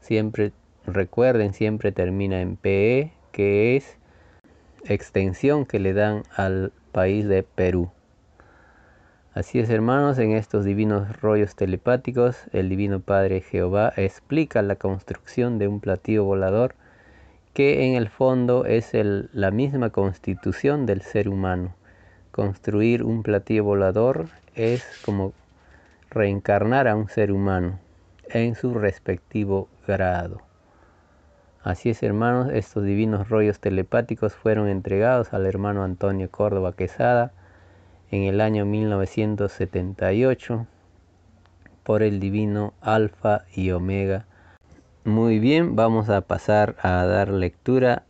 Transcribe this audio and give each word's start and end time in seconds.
Siempre 0.00 0.52
recuerden, 0.84 1.54
siempre 1.54 1.92
termina 1.92 2.40
en 2.40 2.56
PE, 2.56 3.12
que 3.30 3.76
es 3.76 3.98
extensión 4.84 5.64
que 5.64 5.78
le 5.78 5.92
dan 5.92 6.24
al 6.34 6.72
país 6.94 7.26
de 7.26 7.42
Perú. 7.42 7.90
Así 9.34 9.58
es, 9.58 9.68
hermanos, 9.68 10.16
en 10.18 10.30
estos 10.30 10.64
divinos 10.64 11.20
rollos 11.20 11.56
telepáticos, 11.56 12.44
el 12.52 12.68
Divino 12.68 13.00
Padre 13.00 13.40
Jehová 13.40 13.92
explica 13.96 14.62
la 14.62 14.76
construcción 14.76 15.58
de 15.58 15.66
un 15.66 15.80
platillo 15.80 16.22
volador 16.22 16.76
que 17.52 17.84
en 17.86 17.96
el 17.96 18.08
fondo 18.08 18.64
es 18.64 18.92
la 18.94 19.50
misma 19.50 19.90
constitución 19.90 20.86
del 20.86 21.02
ser 21.02 21.28
humano. 21.28 21.74
Construir 22.30 23.02
un 23.02 23.24
platillo 23.24 23.64
volador 23.64 24.28
es 24.54 24.84
como 25.04 25.32
reencarnar 26.10 26.86
a 26.86 26.94
un 26.94 27.08
ser 27.08 27.32
humano 27.32 27.80
en 28.28 28.54
su 28.54 28.72
respectivo 28.72 29.68
grado. 29.86 30.53
Así 31.64 31.88
es, 31.88 32.02
hermanos, 32.02 32.50
estos 32.52 32.84
divinos 32.84 33.30
rollos 33.30 33.58
telepáticos 33.58 34.34
fueron 34.34 34.68
entregados 34.68 35.32
al 35.32 35.46
hermano 35.46 35.82
Antonio 35.82 36.30
Córdoba 36.30 36.74
Quesada 36.76 37.32
en 38.10 38.24
el 38.24 38.42
año 38.42 38.66
1978 38.66 40.66
por 41.82 42.02
el 42.02 42.20
divino 42.20 42.74
Alfa 42.82 43.44
y 43.54 43.70
Omega. 43.70 44.26
Muy 45.04 45.38
bien, 45.38 45.74
vamos 45.74 46.10
a 46.10 46.20
pasar 46.20 46.76
a 46.82 47.06
dar 47.06 47.30
lectura 47.30 48.02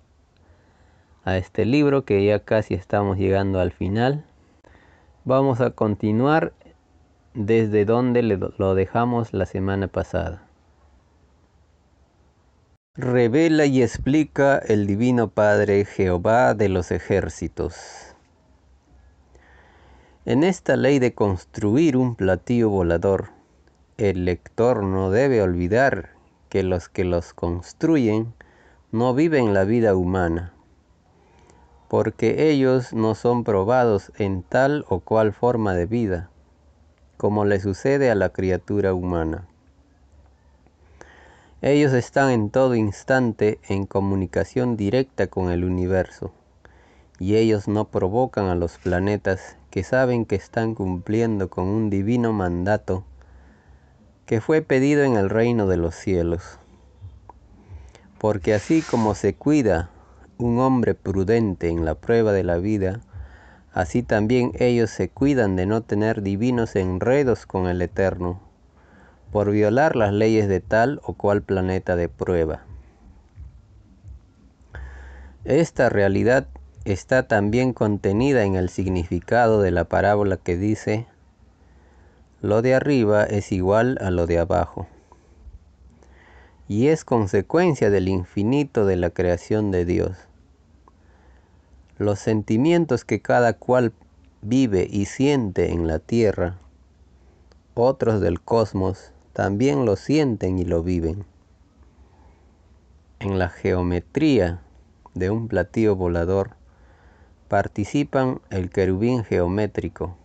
a 1.24 1.36
este 1.36 1.64
libro 1.64 2.04
que 2.04 2.24
ya 2.24 2.40
casi 2.40 2.74
estamos 2.74 3.18
llegando 3.18 3.60
al 3.60 3.70
final. 3.70 4.24
Vamos 5.24 5.60
a 5.60 5.70
continuar 5.70 6.54
desde 7.34 7.84
donde 7.84 8.24
lo 8.24 8.74
dejamos 8.74 9.32
la 9.32 9.46
semana 9.46 9.86
pasada. 9.86 10.42
Revela 12.96 13.66
y 13.66 13.82
explica 13.82 14.56
el 14.56 14.86
Divino 14.86 15.26
Padre 15.26 15.84
Jehová 15.84 16.54
de 16.54 16.68
los 16.68 16.92
ejércitos. 16.92 17.74
En 20.24 20.44
esta 20.44 20.76
ley 20.76 21.00
de 21.00 21.12
construir 21.12 21.96
un 21.96 22.14
platillo 22.14 22.70
volador, 22.70 23.30
el 23.96 24.24
lector 24.24 24.84
no 24.84 25.10
debe 25.10 25.42
olvidar 25.42 26.10
que 26.48 26.62
los 26.62 26.88
que 26.88 27.02
los 27.02 27.34
construyen 27.34 28.32
no 28.92 29.12
viven 29.12 29.54
la 29.54 29.64
vida 29.64 29.96
humana, 29.96 30.54
porque 31.88 32.48
ellos 32.48 32.92
no 32.92 33.16
son 33.16 33.42
probados 33.42 34.12
en 34.18 34.44
tal 34.44 34.84
o 34.88 35.00
cual 35.00 35.32
forma 35.32 35.74
de 35.74 35.86
vida, 35.86 36.30
como 37.16 37.44
le 37.44 37.58
sucede 37.58 38.12
a 38.12 38.14
la 38.14 38.28
criatura 38.28 38.94
humana. 38.94 39.48
Ellos 41.66 41.94
están 41.94 42.30
en 42.30 42.50
todo 42.50 42.74
instante 42.74 43.58
en 43.66 43.86
comunicación 43.86 44.76
directa 44.76 45.28
con 45.28 45.50
el 45.50 45.64
universo, 45.64 46.30
y 47.18 47.36
ellos 47.36 47.68
no 47.68 47.86
provocan 47.86 48.48
a 48.48 48.54
los 48.54 48.76
planetas 48.76 49.56
que 49.70 49.82
saben 49.82 50.26
que 50.26 50.34
están 50.34 50.74
cumpliendo 50.74 51.48
con 51.48 51.68
un 51.68 51.88
divino 51.88 52.34
mandato 52.34 53.06
que 54.26 54.42
fue 54.42 54.60
pedido 54.60 55.04
en 55.04 55.16
el 55.16 55.30
reino 55.30 55.66
de 55.66 55.78
los 55.78 55.94
cielos. 55.94 56.58
Porque 58.18 58.52
así 58.52 58.82
como 58.82 59.14
se 59.14 59.34
cuida 59.34 59.88
un 60.36 60.58
hombre 60.58 60.94
prudente 60.94 61.70
en 61.70 61.86
la 61.86 61.94
prueba 61.94 62.32
de 62.32 62.44
la 62.44 62.58
vida, 62.58 63.00
así 63.72 64.02
también 64.02 64.52
ellos 64.58 64.90
se 64.90 65.08
cuidan 65.08 65.56
de 65.56 65.64
no 65.64 65.80
tener 65.80 66.20
divinos 66.20 66.76
enredos 66.76 67.46
con 67.46 67.68
el 67.68 67.80
Eterno 67.80 68.43
por 69.34 69.50
violar 69.50 69.96
las 69.96 70.12
leyes 70.12 70.46
de 70.46 70.60
tal 70.60 71.00
o 71.02 71.14
cual 71.14 71.42
planeta 71.42 71.96
de 71.96 72.08
prueba. 72.08 72.62
Esta 75.44 75.88
realidad 75.88 76.46
está 76.84 77.26
también 77.26 77.72
contenida 77.72 78.44
en 78.44 78.54
el 78.54 78.68
significado 78.68 79.60
de 79.60 79.72
la 79.72 79.86
parábola 79.86 80.36
que 80.36 80.56
dice, 80.56 81.08
lo 82.42 82.62
de 82.62 82.76
arriba 82.76 83.24
es 83.24 83.50
igual 83.50 83.98
a 84.00 84.12
lo 84.12 84.28
de 84.28 84.38
abajo, 84.38 84.86
y 86.68 86.86
es 86.86 87.04
consecuencia 87.04 87.90
del 87.90 88.06
infinito 88.06 88.86
de 88.86 88.94
la 88.94 89.10
creación 89.10 89.72
de 89.72 89.84
Dios. 89.84 90.16
Los 91.98 92.20
sentimientos 92.20 93.04
que 93.04 93.20
cada 93.20 93.54
cual 93.54 93.92
vive 94.42 94.86
y 94.88 95.06
siente 95.06 95.72
en 95.72 95.88
la 95.88 95.98
tierra, 95.98 96.58
otros 97.74 98.20
del 98.20 98.40
cosmos, 98.40 99.10
también 99.34 99.84
lo 99.84 99.96
sienten 99.96 100.58
y 100.58 100.64
lo 100.64 100.82
viven. 100.82 101.26
En 103.18 103.38
la 103.38 103.48
geometría 103.48 104.60
de 105.14 105.30
un 105.30 105.48
platillo 105.48 105.96
volador 105.96 106.52
participan 107.48 108.40
el 108.50 108.70
querubín 108.70 109.24
geométrico, 109.24 110.16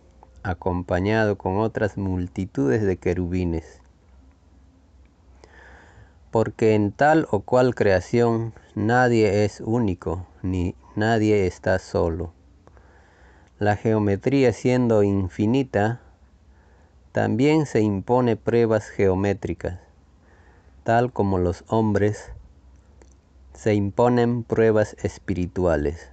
acompañado 0.44 1.36
con 1.36 1.58
otras 1.58 1.98
multitudes 1.98 2.82
de 2.82 2.98
querubines. 2.98 3.80
Porque 6.30 6.74
en 6.74 6.92
tal 6.92 7.26
o 7.32 7.40
cual 7.40 7.74
creación 7.74 8.54
nadie 8.76 9.44
es 9.44 9.60
único, 9.60 10.26
ni 10.42 10.76
nadie 10.94 11.48
está 11.48 11.80
solo. 11.80 12.32
La 13.58 13.74
geometría 13.74 14.52
siendo 14.52 15.02
infinita, 15.02 16.00
también 17.12 17.66
se 17.66 17.80
impone 17.80 18.36
pruebas 18.36 18.88
geométricas, 18.88 19.80
tal 20.84 21.12
como 21.12 21.38
los 21.38 21.64
hombres 21.66 22.30
se 23.52 23.74
imponen 23.74 24.44
pruebas 24.44 24.96
espirituales. 25.02 26.08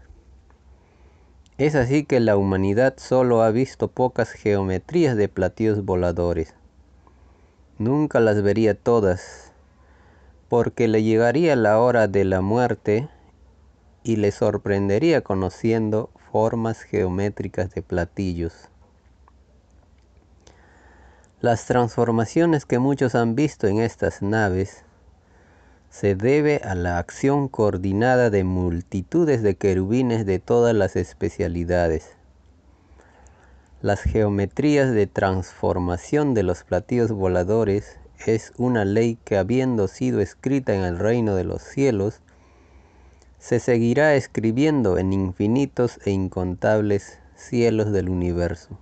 Es 1.59 1.75
así 1.75 2.03
que 2.03 2.19
la 2.19 2.35
humanidad 2.35 2.95
solo 2.97 3.43
ha 3.43 3.51
visto 3.51 3.89
pocas 3.89 4.31
geometrías 4.31 5.15
de 5.15 5.29
platillos 5.29 5.85
voladores. 5.85 6.55
Nunca 7.77 8.19
las 8.19 8.41
vería 8.41 8.73
todas, 8.73 9.51
porque 10.49 10.87
le 10.87 11.03
llegaría 11.03 11.55
la 11.55 11.79
hora 11.79 12.07
de 12.07 12.25
la 12.25 12.41
muerte 12.41 13.07
y 14.03 14.15
le 14.15 14.31
sorprendería 14.31 15.21
conociendo 15.21 16.09
formas 16.31 16.81
geométricas 16.81 17.69
de 17.75 17.83
platillos. 17.83 18.69
Las 21.39 21.67
transformaciones 21.67 22.65
que 22.65 22.79
muchos 22.79 23.13
han 23.13 23.35
visto 23.35 23.67
en 23.67 23.77
estas 23.77 24.23
naves 24.23 24.83
se 25.91 26.15
debe 26.15 26.61
a 26.63 26.73
la 26.73 26.97
acción 26.97 27.47
coordinada 27.47 28.31
de 28.31 28.43
multitudes 28.43 29.43
de 29.43 29.53
querubines 29.53 30.25
de 30.25 30.39
todas 30.39 30.73
las 30.73 30.95
especialidades. 30.95 32.15
Las 33.83 34.01
geometrías 34.01 34.91
de 34.91 35.05
transformación 35.05 36.33
de 36.33 36.41
los 36.41 36.63
platillos 36.63 37.11
voladores 37.11 37.99
es 38.25 38.51
una 38.57 38.83
ley 38.83 39.19
que 39.23 39.37
habiendo 39.37 39.87
sido 39.87 40.21
escrita 40.21 40.73
en 40.73 40.81
el 40.81 40.97
reino 40.97 41.35
de 41.35 41.43
los 41.43 41.61
cielos, 41.61 42.19
se 43.37 43.59
seguirá 43.59 44.15
escribiendo 44.15 44.97
en 44.97 45.13
infinitos 45.13 45.99
e 46.03 46.09
incontables 46.09 47.19
cielos 47.35 47.91
del 47.91 48.09
universo 48.09 48.79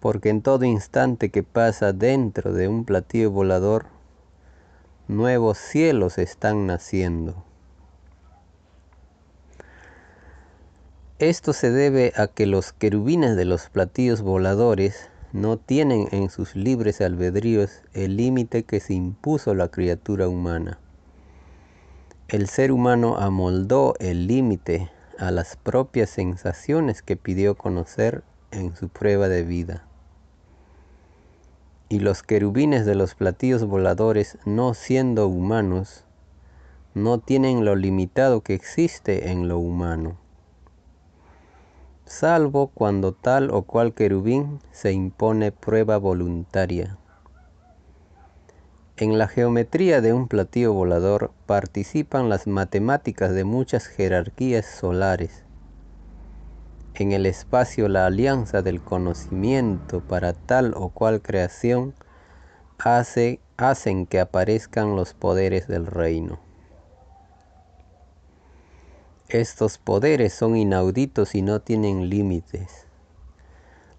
porque 0.00 0.30
en 0.30 0.42
todo 0.42 0.64
instante 0.64 1.30
que 1.30 1.42
pasa 1.42 1.92
dentro 1.92 2.52
de 2.52 2.68
un 2.68 2.84
platillo 2.84 3.30
volador, 3.30 3.86
nuevos 5.08 5.58
cielos 5.58 6.18
están 6.18 6.66
naciendo. 6.66 7.44
Esto 11.18 11.52
se 11.52 11.70
debe 11.70 12.14
a 12.16 12.28
que 12.28 12.46
los 12.46 12.72
querubines 12.72 13.36
de 13.36 13.44
los 13.44 13.68
platillos 13.68 14.22
voladores 14.22 15.10
no 15.32 15.58
tienen 15.58 16.08
en 16.12 16.30
sus 16.30 16.56
libres 16.56 17.02
albedríos 17.02 17.82
el 17.92 18.16
límite 18.16 18.62
que 18.62 18.80
se 18.80 18.94
impuso 18.94 19.54
la 19.54 19.68
criatura 19.68 20.28
humana. 20.28 20.78
El 22.28 22.48
ser 22.48 22.72
humano 22.72 23.18
amoldó 23.18 23.94
el 24.00 24.28
límite 24.28 24.90
a 25.18 25.30
las 25.30 25.56
propias 25.56 26.08
sensaciones 26.08 27.02
que 27.02 27.16
pidió 27.16 27.54
conocer 27.54 28.22
en 28.50 28.74
su 28.74 28.88
prueba 28.88 29.28
de 29.28 29.42
vida. 29.42 29.89
Y 31.90 31.98
los 31.98 32.22
querubines 32.22 32.86
de 32.86 32.94
los 32.94 33.14
platillos 33.14 33.66
voladores, 33.66 34.38
no 34.46 34.72
siendo 34.72 35.28
humanos, 35.28 36.06
no 36.94 37.18
tienen 37.18 37.66
lo 37.66 37.76
limitado 37.76 38.40
que 38.40 38.54
existe 38.54 39.30
en 39.30 39.46
lo 39.46 39.58
humano 39.58 40.16
salvo 42.10 42.72
cuando 42.74 43.12
tal 43.12 43.50
o 43.52 43.62
cual 43.62 43.94
querubín 43.94 44.58
se 44.72 44.92
impone 44.92 45.52
prueba 45.52 45.96
voluntaria. 45.96 46.98
En 48.96 49.16
la 49.16 49.28
geometría 49.28 50.00
de 50.00 50.12
un 50.12 50.26
platillo 50.26 50.72
volador 50.72 51.30
participan 51.46 52.28
las 52.28 52.48
matemáticas 52.48 53.32
de 53.32 53.44
muchas 53.44 53.86
jerarquías 53.86 54.66
solares. 54.66 55.44
En 56.94 57.12
el 57.12 57.24
espacio 57.24 57.88
la 57.88 58.06
alianza 58.06 58.62
del 58.62 58.82
conocimiento 58.82 60.00
para 60.00 60.32
tal 60.32 60.74
o 60.76 60.90
cual 60.90 61.22
creación 61.22 61.94
hace, 62.78 63.40
hacen 63.56 64.06
que 64.06 64.20
aparezcan 64.20 64.96
los 64.96 65.14
poderes 65.14 65.66
del 65.66 65.86
reino. 65.86 66.40
Estos 69.28 69.78
poderes 69.78 70.34
son 70.34 70.56
inauditos 70.56 71.34
y 71.36 71.42
no 71.42 71.60
tienen 71.60 72.10
límites. 72.10 72.86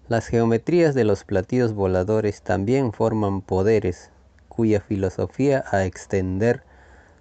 Las 0.06 0.26
geometrías 0.26 0.94
de 0.94 1.04
los 1.04 1.24
platillos 1.24 1.72
voladores 1.72 2.42
también 2.42 2.92
forman 2.92 3.40
poderes 3.40 4.10
cuya 4.48 4.82
filosofía 4.82 5.64
a 5.70 5.86
extender 5.86 6.64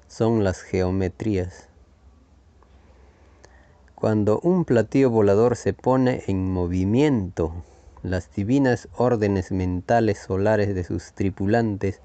son 0.09 0.43
las 0.43 0.61
geometrías. 0.61 1.70
Cuando 4.01 4.39
un 4.39 4.65
platillo 4.65 5.11
volador 5.11 5.55
se 5.55 5.73
pone 5.73 6.23
en 6.25 6.51
movimiento, 6.51 7.53
las 8.01 8.33
divinas 8.33 8.87
órdenes 8.97 9.51
mentales 9.51 10.17
solares 10.17 10.73
de 10.73 10.83
sus 10.83 11.13
tripulantes 11.13 12.01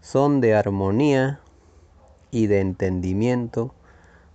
son 0.00 0.40
de 0.40 0.54
armonía 0.54 1.40
y 2.30 2.46
de 2.46 2.60
entendimiento 2.60 3.74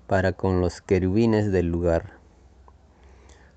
para 0.05 0.33
con 0.33 0.61
los 0.61 0.79
querubines 0.81 1.51
del 1.51 1.71
lugar. 1.71 2.19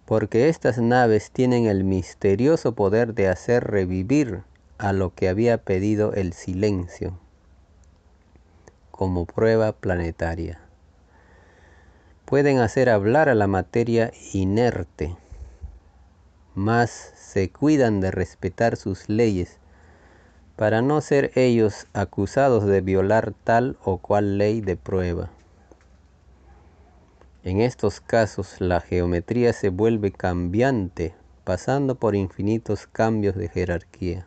Porque 0.06 0.48
estas 0.48 0.78
naves 0.78 1.30
tienen 1.30 1.66
el 1.66 1.84
misterioso 1.84 2.74
poder 2.74 3.12
de 3.12 3.28
hacer 3.28 3.62
revivir 3.64 4.40
a 4.78 4.94
lo 4.94 5.14
que 5.14 5.28
había 5.28 5.58
pedido 5.58 6.14
el 6.14 6.32
silencio 6.32 7.18
como 8.90 9.26
prueba 9.26 9.72
planetaria. 9.72 10.67
Pueden 12.28 12.58
hacer 12.58 12.90
hablar 12.90 13.30
a 13.30 13.34
la 13.34 13.46
materia 13.46 14.12
inerte, 14.34 15.16
mas 16.54 16.90
se 16.90 17.50
cuidan 17.50 18.02
de 18.02 18.10
respetar 18.10 18.76
sus 18.76 19.08
leyes 19.08 19.56
para 20.54 20.82
no 20.82 21.00
ser 21.00 21.32
ellos 21.36 21.86
acusados 21.94 22.66
de 22.66 22.82
violar 22.82 23.32
tal 23.44 23.78
o 23.82 23.96
cual 23.96 24.36
ley 24.36 24.60
de 24.60 24.76
prueba. 24.76 25.30
En 27.44 27.62
estos 27.62 28.02
casos 28.02 28.60
la 28.60 28.82
geometría 28.82 29.54
se 29.54 29.70
vuelve 29.70 30.12
cambiante, 30.12 31.14
pasando 31.44 31.94
por 31.94 32.14
infinitos 32.14 32.86
cambios 32.86 33.36
de 33.36 33.48
jerarquía. 33.48 34.26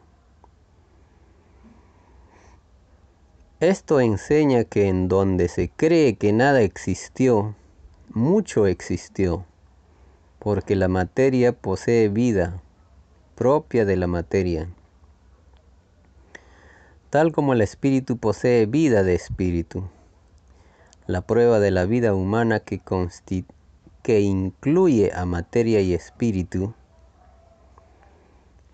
Esto 3.60 4.02
enseña 4.02 4.64
que 4.64 4.88
en 4.88 5.08
donde 5.08 5.50
se 5.50 5.70
cree 5.70 6.16
que 6.16 6.34
nada 6.34 6.62
existió, 6.62 7.54
mucho 8.14 8.68
existió, 8.68 9.46
porque 10.40 10.76
la 10.76 10.88
materia 10.88 11.54
posee 11.54 12.10
vida 12.10 12.62
propia 13.36 13.86
de 13.86 13.98
la 13.98 14.08
materia, 14.08 14.70
tal 17.10 17.32
como 17.32 17.54
el 17.54 17.62
espíritu 17.62 18.18
posee 18.18 18.66
vida 18.66 19.04
de 19.04 19.16
espíritu 19.16 19.90
la 21.12 21.22
prueba 21.22 21.60
de 21.60 21.72
la 21.72 21.86
vida 21.86 22.14
humana 22.14 22.62
que, 22.62 22.82
que 24.02 24.22
incluye 24.22 25.12
a 25.14 25.26
materia 25.26 25.82
y 25.82 25.94
espíritu, 25.94 26.74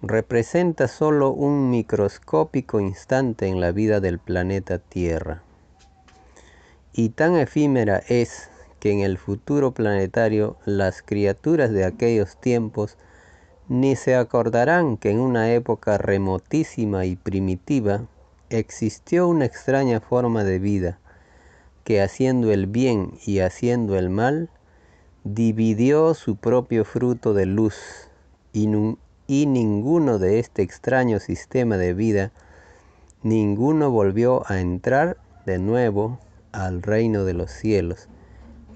representa 0.01 0.87
solo 0.87 1.31
un 1.31 1.71
microscópico 1.71 2.79
instante 2.79 3.47
en 3.47 3.59
la 3.59 3.71
vida 3.71 3.99
del 3.99 4.19
planeta 4.19 4.77
Tierra. 4.77 5.41
Y 6.93 7.09
tan 7.09 7.37
efímera 7.37 8.03
es 8.07 8.49
que 8.79 8.91
en 8.91 8.99
el 8.99 9.17
futuro 9.17 9.71
planetario 9.73 10.57
las 10.65 11.01
criaturas 11.01 11.71
de 11.71 11.85
aquellos 11.85 12.37
tiempos 12.39 12.97
ni 13.69 13.95
se 13.95 14.15
acordarán 14.15 14.97
que 14.97 15.11
en 15.11 15.19
una 15.19 15.51
época 15.51 15.97
remotísima 15.97 17.05
y 17.05 17.15
primitiva 17.15 18.05
existió 18.49 19.27
una 19.27 19.45
extraña 19.45 19.99
forma 19.99 20.43
de 20.43 20.59
vida 20.59 20.99
que 21.87 22.01
haciendo 22.01 22.51
el 22.51 22.67
bien 22.67 23.13
y 23.25 23.39
haciendo 23.39 23.97
el 23.97 24.09
mal, 24.09 24.49
dividió 25.23 26.13
su 26.15 26.35
propio 26.35 26.83
fruto 26.83 27.33
de 27.33 27.45
luz 27.45 28.09
y, 28.51 28.67
y, 29.25 29.45
ninguno 29.45 30.19
de 30.19 30.39
este 30.39 30.63
extraño 30.63 31.21
sistema 31.21 31.77
de 31.77 31.93
vida, 31.93 32.33
ninguno 33.23 33.89
volvió 33.89 34.43
a 34.51 34.59
entrar 34.59 35.15
de 35.45 35.59
nuevo 35.59 36.19
al 36.51 36.81
reino 36.81 37.23
de 37.23 37.33
los 37.33 37.51
cielos. 37.51 38.09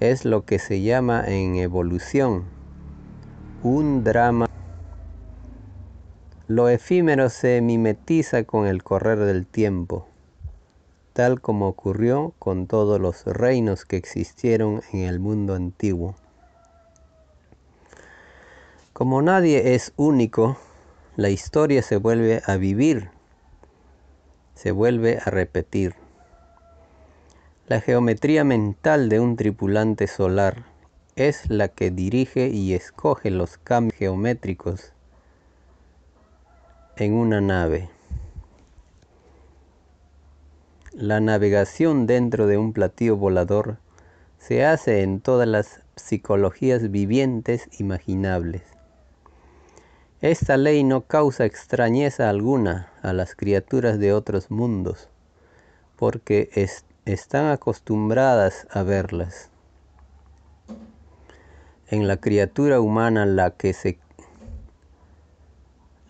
Es 0.02 0.24
lo 0.24 0.44
que 0.44 0.58
se 0.58 0.82
llama 0.82 1.22
en 1.28 1.54
evolución 1.54 2.42
un 3.62 4.02
drama. 4.02 4.46
Lo 6.48 6.68
efímero 6.68 7.30
se 7.30 7.60
mimetiza 7.60 8.42
con 8.42 8.66
el 8.66 8.82
correr 8.82 9.20
del 9.20 9.46
tiempo 9.46 10.08
tal 11.12 11.40
como 11.40 11.68
ocurrió 11.68 12.34
con 12.38 12.66
todos 12.66 13.00
los 13.00 13.24
reinos 13.26 13.84
que 13.84 13.96
existieron 13.96 14.82
en 14.92 15.00
el 15.00 15.20
mundo 15.20 15.54
antiguo. 15.54 16.16
Como 18.92 19.22
nadie 19.22 19.74
es 19.74 19.92
único, 19.96 20.56
la 21.16 21.28
historia 21.28 21.82
se 21.82 21.96
vuelve 21.96 22.42
a 22.46 22.56
vivir, 22.56 23.10
se 24.54 24.70
vuelve 24.72 25.18
a 25.24 25.30
repetir. 25.30 26.01
La 27.68 27.80
geometría 27.80 28.42
mental 28.42 29.08
de 29.08 29.20
un 29.20 29.36
tripulante 29.36 30.08
solar 30.08 30.64
es 31.14 31.48
la 31.48 31.68
que 31.68 31.92
dirige 31.92 32.48
y 32.48 32.74
escoge 32.74 33.30
los 33.30 33.56
cambios 33.56 33.96
geométricos 33.96 34.92
en 36.96 37.14
una 37.14 37.40
nave. 37.40 37.88
La 40.92 41.20
navegación 41.20 42.08
dentro 42.08 42.48
de 42.48 42.58
un 42.58 42.72
platillo 42.72 43.16
volador 43.16 43.78
se 44.38 44.66
hace 44.66 45.02
en 45.02 45.20
todas 45.20 45.46
las 45.46 45.82
psicologías 45.94 46.90
vivientes 46.90 47.68
imaginables. 47.78 48.62
Esta 50.20 50.56
ley 50.56 50.82
no 50.82 51.02
causa 51.02 51.44
extrañeza 51.44 52.28
alguna 52.28 52.90
a 53.02 53.12
las 53.12 53.36
criaturas 53.36 54.00
de 54.00 54.12
otros 54.12 54.50
mundos, 54.50 55.08
porque 55.96 56.50
están 57.04 57.46
acostumbradas 57.46 58.68
a 58.70 58.84
verlas. 58.84 59.50
En 61.88 62.06
la 62.06 62.16
criatura 62.18 62.80
humana 62.80 63.26
la 63.26 63.50
que 63.50 63.72
se 63.72 63.98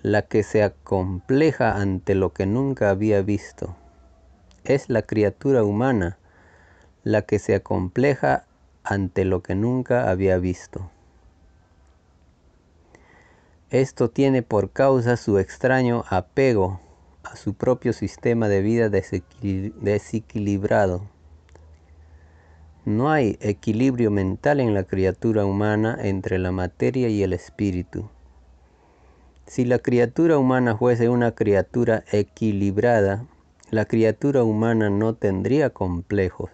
la 0.02 0.22
que 0.22 0.42
se 0.42 0.62
acompleja 0.62 1.80
ante 1.80 2.14
lo 2.14 2.32
que 2.32 2.44
nunca 2.44 2.90
había 2.90 3.22
visto 3.22 3.76
es 4.64 4.90
la 4.90 5.02
criatura 5.02 5.64
humana 5.64 6.18
la 7.04 7.22
que 7.22 7.38
se 7.38 7.54
acompleja 7.54 8.44
ante 8.84 9.24
lo 9.24 9.42
que 9.42 9.54
nunca 9.54 10.10
había 10.10 10.38
visto. 10.38 10.90
Esto 13.70 14.10
tiene 14.10 14.42
por 14.42 14.70
causa 14.70 15.16
su 15.16 15.38
extraño 15.38 16.04
apego 16.10 16.80
a 17.24 17.36
su 17.36 17.54
propio 17.54 17.92
sistema 17.92 18.48
de 18.48 18.62
vida 18.62 18.88
desequilibrado. 18.88 21.02
No 22.84 23.10
hay 23.10 23.38
equilibrio 23.40 24.10
mental 24.10 24.58
en 24.58 24.74
la 24.74 24.84
criatura 24.84 25.44
humana 25.44 25.96
entre 26.00 26.38
la 26.38 26.50
materia 26.50 27.08
y 27.08 27.22
el 27.22 27.32
espíritu. 27.32 28.08
Si 29.46 29.64
la 29.64 29.78
criatura 29.78 30.38
humana 30.38 30.76
fuese 30.76 31.08
una 31.08 31.32
criatura 31.32 32.04
equilibrada, 32.10 33.26
la 33.70 33.84
criatura 33.84 34.42
humana 34.42 34.90
no 34.90 35.14
tendría 35.14 35.70
complejos. 35.70 36.50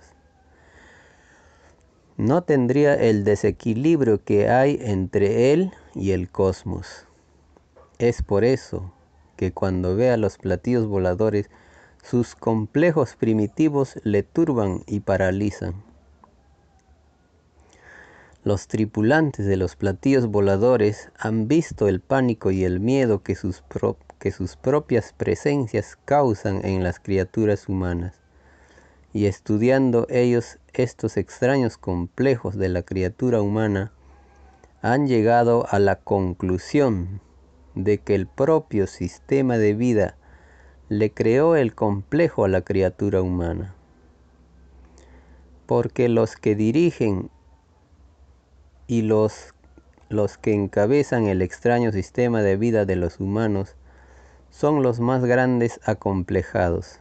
No 2.18 2.42
tendría 2.42 2.94
el 2.94 3.24
desequilibrio 3.24 4.22
que 4.22 4.50
hay 4.50 4.78
entre 4.82 5.52
él 5.52 5.72
y 5.94 6.10
el 6.10 6.30
cosmos. 6.30 7.06
Es 7.98 8.22
por 8.22 8.44
eso 8.44 8.92
que 9.38 9.52
cuando 9.52 9.94
ve 9.94 10.10
a 10.10 10.16
los 10.16 10.36
platillos 10.36 10.88
voladores, 10.88 11.48
sus 12.02 12.34
complejos 12.34 13.14
primitivos 13.14 13.98
le 14.02 14.24
turban 14.24 14.82
y 14.88 15.00
paralizan. 15.00 15.74
Los 18.42 18.66
tripulantes 18.66 19.46
de 19.46 19.56
los 19.56 19.76
platillos 19.76 20.26
voladores 20.26 21.12
han 21.16 21.46
visto 21.46 21.86
el 21.86 22.00
pánico 22.00 22.50
y 22.50 22.64
el 22.64 22.80
miedo 22.80 23.22
que 23.22 23.36
sus, 23.36 23.62
que 24.18 24.32
sus 24.32 24.56
propias 24.56 25.12
presencias 25.12 25.96
causan 26.04 26.64
en 26.64 26.82
las 26.82 26.98
criaturas 26.98 27.68
humanas, 27.68 28.14
y 29.12 29.26
estudiando 29.26 30.08
ellos 30.10 30.58
estos 30.72 31.16
extraños 31.16 31.78
complejos 31.78 32.56
de 32.56 32.70
la 32.70 32.82
criatura 32.82 33.40
humana, 33.40 33.92
han 34.82 35.06
llegado 35.06 35.64
a 35.70 35.78
la 35.78 35.94
conclusión 35.96 37.20
de 37.84 37.98
que 37.98 38.16
el 38.16 38.26
propio 38.26 38.88
sistema 38.88 39.56
de 39.56 39.74
vida 39.74 40.16
le 40.88 41.12
creó 41.12 41.54
el 41.54 41.74
complejo 41.74 42.44
a 42.44 42.48
la 42.48 42.62
criatura 42.62 43.22
humana. 43.22 43.74
Porque 45.66 46.08
los 46.08 46.34
que 46.34 46.56
dirigen 46.56 47.30
y 48.88 49.02
los, 49.02 49.54
los 50.08 50.38
que 50.38 50.54
encabezan 50.54 51.26
el 51.26 51.40
extraño 51.40 51.92
sistema 51.92 52.42
de 52.42 52.56
vida 52.56 52.84
de 52.84 52.96
los 52.96 53.20
humanos 53.20 53.76
son 54.50 54.82
los 54.82 54.98
más 54.98 55.24
grandes 55.24 55.78
acomplejados 55.84 56.98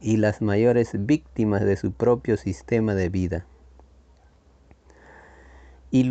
y 0.00 0.16
las 0.16 0.42
mayores 0.42 0.90
víctimas 1.06 1.64
de 1.64 1.76
su 1.76 1.92
propio 1.92 2.36
sistema 2.36 2.94
de 2.94 3.10
vida. 3.10 3.46
Y 5.92 6.10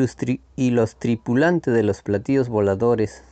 y 0.55 0.69
los 0.71 0.95
tripulantes 0.95 1.73
de 1.73 1.83
los 1.83 2.01
platillos 2.01 2.47
voladores 2.47 3.23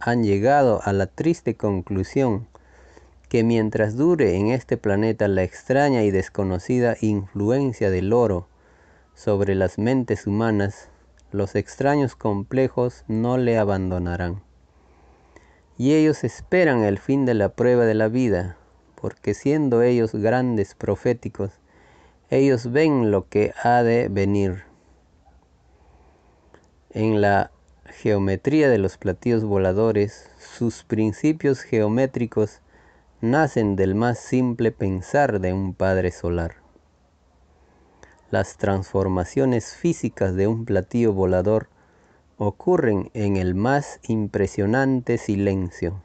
han 0.00 0.24
llegado 0.24 0.80
a 0.84 0.92
la 0.92 1.06
triste 1.06 1.56
conclusión 1.56 2.48
que 3.28 3.44
mientras 3.44 3.96
dure 3.96 4.36
en 4.36 4.48
este 4.48 4.76
planeta 4.76 5.28
la 5.28 5.44
extraña 5.44 6.02
y 6.02 6.10
desconocida 6.10 6.96
influencia 7.00 7.90
del 7.90 8.12
oro 8.12 8.48
sobre 9.14 9.54
las 9.54 9.78
mentes 9.78 10.26
humanas, 10.26 10.88
los 11.30 11.54
extraños 11.54 12.16
complejos 12.16 13.04
no 13.06 13.36
le 13.36 13.58
abandonarán. 13.58 14.42
Y 15.78 15.94
ellos 15.94 16.24
esperan 16.24 16.82
el 16.82 16.98
fin 16.98 17.24
de 17.26 17.34
la 17.34 17.50
prueba 17.50 17.84
de 17.84 17.94
la 17.94 18.08
vida, 18.08 18.56
porque 18.96 19.34
siendo 19.34 19.82
ellos 19.82 20.14
grandes 20.14 20.74
proféticos, 20.74 21.52
ellos 22.30 22.72
ven 22.72 23.10
lo 23.10 23.28
que 23.28 23.52
ha 23.62 23.82
de 23.82 24.08
venir. 24.08 24.64
En 26.90 27.20
la 27.20 27.52
geometría 27.90 28.68
de 28.68 28.78
los 28.78 28.96
platillos 28.96 29.44
voladores, 29.44 30.30
sus 30.38 30.84
principios 30.84 31.60
geométricos 31.60 32.60
nacen 33.20 33.76
del 33.76 33.94
más 33.94 34.18
simple 34.18 34.72
pensar 34.72 35.40
de 35.40 35.52
un 35.52 35.74
Padre 35.74 36.10
Solar. 36.10 36.54
Las 38.30 38.56
transformaciones 38.56 39.74
físicas 39.74 40.34
de 40.36 40.46
un 40.46 40.64
platillo 40.64 41.12
volador 41.12 41.68
ocurren 42.38 43.10
en 43.12 43.36
el 43.36 43.54
más 43.54 44.00
impresionante 44.08 45.18
silencio. 45.18 46.02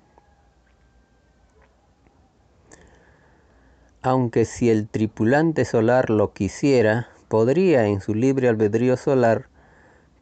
Aunque 4.01 4.46
si 4.46 4.70
el 4.70 4.88
tripulante 4.88 5.65
solar 5.65 6.10
lo 6.10 6.34
quisiera, 6.34 7.10
podría 7.27 7.86
en 7.88 8.01
su 8.01 8.13
libre 8.13 8.50
albedrío 8.50 8.98
solar 8.98 9.48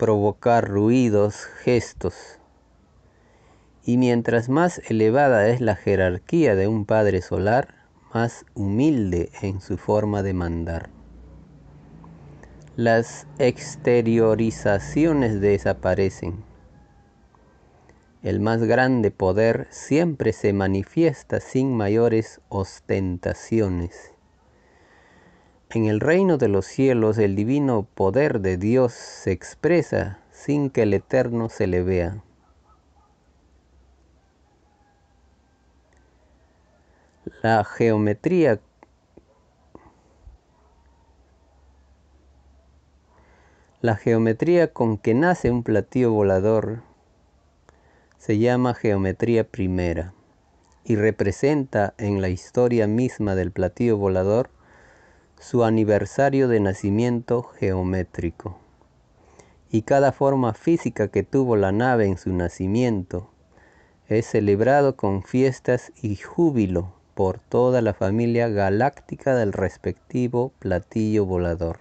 provocar 0.04 0.68
ruidos, 0.68 1.46
gestos. 1.64 2.38
Y 3.86 3.96
mientras 3.96 4.50
más 4.50 4.82
elevada 4.90 5.48
es 5.48 5.62
la 5.62 5.78
jerarquía 5.78 6.56
de 6.56 6.68
un 6.68 6.84
Padre 6.84 7.22
Solar, 7.22 7.74
más 8.14 8.46
humilde 8.54 9.30
en 9.42 9.62
su 9.62 9.78
forma 9.78 10.22
de 10.22 10.34
mandar. 10.34 10.90
Las 12.76 13.28
exteriorizaciones 13.40 15.40
desaparecen. 15.40 16.44
El 18.24 18.42
más 18.42 18.62
grande 18.62 19.10
poder 19.10 19.68
siempre 19.70 20.34
se 20.34 20.52
manifiesta 20.52 21.40
sin 21.40 21.78
mayores 21.78 22.42
ostentaciones. 22.50 24.13
En 25.76 25.86
el 25.86 26.02
reino 26.02 26.38
de 26.38 26.50
los 26.50 26.68
cielos 26.68 27.18
el 27.18 27.36
divino 27.36 27.88
poder 27.96 28.42
de 28.42 28.58
Dios 28.58 28.94
se 28.94 29.32
expresa 29.32 30.20
sin 30.32 30.70
que 30.70 30.84
el 30.84 30.94
eterno 30.94 31.50
se 31.50 31.66
le 31.66 31.82
vea. 31.82 32.22
La 37.42 37.64
geometría 37.64 38.60
La 43.82 43.96
geometría 43.96 44.72
con 44.72 45.00
que 45.00 45.16
nace 45.16 45.50
un 45.50 45.64
platillo 45.64 46.12
volador 46.12 46.84
se 48.20 48.38
llama 48.38 48.76
geometría 48.76 49.44
primera 49.44 50.14
y 50.84 50.98
representa 50.98 51.96
en 51.98 52.22
la 52.22 52.30
historia 52.30 52.86
misma 52.86 53.34
del 53.34 53.52
platillo 53.52 53.98
volador 53.98 54.53
su 55.44 55.64
aniversario 55.64 56.48
de 56.48 56.60
nacimiento 56.60 57.44
geométrico. 57.44 58.58
Y 59.70 59.82
cada 59.82 60.12
forma 60.12 60.54
física 60.54 61.10
que 61.10 61.24
tuvo 61.24 61.56
la 61.56 61.72
nave 61.72 62.06
en 62.06 62.18
su 62.18 62.32
nacimiento 62.32 63.30
es 64.08 64.28
celebrado 64.28 64.96
con 64.96 65.24
fiestas 65.24 65.92
y 66.02 66.16
júbilo 66.16 66.94
por 67.14 67.40
toda 67.40 67.82
la 67.82 67.94
familia 67.94 68.48
galáctica 68.48 69.36
del 69.36 69.54
respectivo 69.54 70.52
platillo 70.60 71.26
volador 71.26 71.80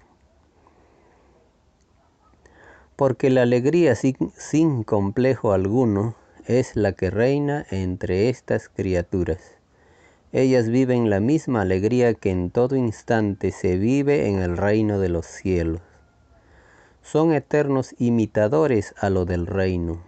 porque 3.02 3.30
la 3.30 3.42
alegría 3.42 3.96
sin, 3.96 4.84
complejo 4.84 5.52
alguno 5.52 6.14
es 6.46 6.76
la 6.76 6.92
que 6.92 7.10
reina 7.10 7.66
entre 7.70 8.28
estas 8.28 8.68
criaturas. 8.68 9.40
Ellas 10.32 10.68
viven 10.68 11.10
la 11.10 11.20
misma 11.20 11.62
alegría 11.62 12.14
que 12.14 12.30
en 12.30 12.50
todo 12.50 12.76
instante 12.76 13.52
se 13.52 13.76
vive 13.76 14.28
en 14.28 14.38
el 14.38 14.56
reino 14.56 14.98
de 14.98 15.08
los 15.08 15.26
cielos. 15.26 15.80
Son 17.02 17.32
eternos 17.32 17.94
imitadores 17.98 18.94
a 18.98 19.10
lo 19.10 19.24
del 19.24 19.46
reino. 19.46 20.02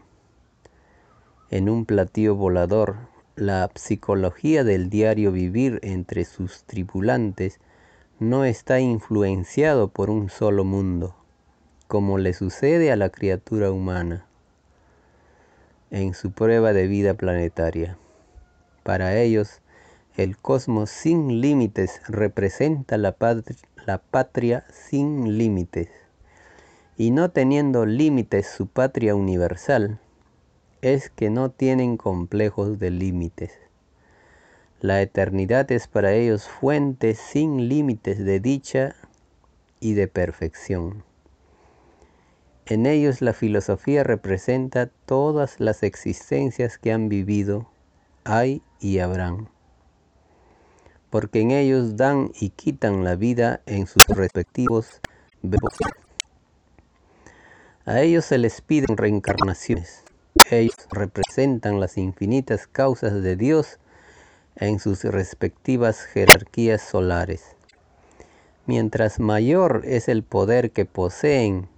En 1.51 1.69
un 1.69 1.85
platillo 1.85 2.35
volador, 2.35 2.97
la 3.37 3.71
psicología 3.75 4.65
del 4.65 4.91
diario 4.91 5.31
vivir 5.31 5.79
entre 5.83 6.25
sus 6.25 6.65
tripulantes 6.65 7.61
no 8.19 8.45
está 8.45 8.81
influenciado 8.81 9.89
por 9.89 10.09
un 10.09 10.31
solo 10.31 10.65
mundo 10.65 11.15
como 11.87 12.19
le 12.19 12.33
sucede 12.33 12.91
a 12.91 12.97
la 12.97 13.11
criatura 13.11 13.71
humana 13.71 14.27
en 15.91 16.15
su 16.15 16.33
prueba 16.33 16.73
de 16.73 16.89
vida 16.89 17.15
planetaria. 17.15 17.97
Para 18.83 19.17
ellos, 19.17 19.61
el 20.17 20.39
cosmos 20.39 20.91
sin 20.91 21.41
límites 21.41 22.01
representa 22.07 22.97
la, 22.99 23.17
patria 23.99 24.65
sin 24.71 25.37
límites, 25.37 25.89
y 26.97 27.11
no 27.11 27.33
teniendo 27.33 27.85
límites 27.85 28.47
su 28.47 28.69
patria 28.69 29.17
universal, 29.17 29.99
es 30.83 31.11
que 31.11 31.31
no 31.31 31.51
tienen 31.51 31.97
complejos 31.97 32.79
de 32.79 32.91
límites. 32.91 33.53
La 34.81 35.03
eternidad 35.03 35.73
es 35.73 35.89
para 35.89 36.13
ellos 36.13 36.47
fuente 36.47 37.15
sin 37.15 37.69
límites 37.69 38.25
de 38.25 38.39
dicha 38.39 38.95
y 39.81 39.95
de 39.95 40.07
perfección. 40.07 41.03
En 42.67 42.87
ellos 42.87 43.21
la 43.21 43.33
filosofía 43.33 44.05
representa 44.05 44.87
todas 45.07 45.59
las 45.59 45.83
existencias 45.83 46.79
que 46.79 46.93
han 46.93 47.09
vivido, 47.09 47.69
hay 48.25 48.63
y 48.79 49.01
habrán. 49.01 49.54
Porque 51.15 51.43
en 51.43 51.53
ellos 51.53 51.97
dan 51.97 52.33
y 52.41 52.49
quitan 52.49 53.05
la 53.05 53.15
vida 53.15 53.61
en 53.67 53.87
sus 53.87 54.05
respectivos 54.09 55.01
verbos. 55.43 55.79
A 57.85 58.01
ellos 58.01 58.25
se 58.25 58.37
les 58.37 58.61
piden 58.61 58.97
reencarnaciones. 58.97 60.03
Ellos 60.51 60.75
representan 60.91 61.79
las 61.79 61.99
infinitas 61.99 62.67
causas 62.67 63.23
de 63.23 63.37
Dios 63.37 63.79
en 64.57 64.81
sus 64.81 65.05
respectivas 65.05 66.01
jerarquías 66.01 66.83
solares. 66.83 67.45
Mientras 68.67 69.21
mayor 69.21 69.83
es 69.85 70.09
el 70.09 70.25
poder 70.25 70.73
que 70.73 70.85
poseen 70.85 71.69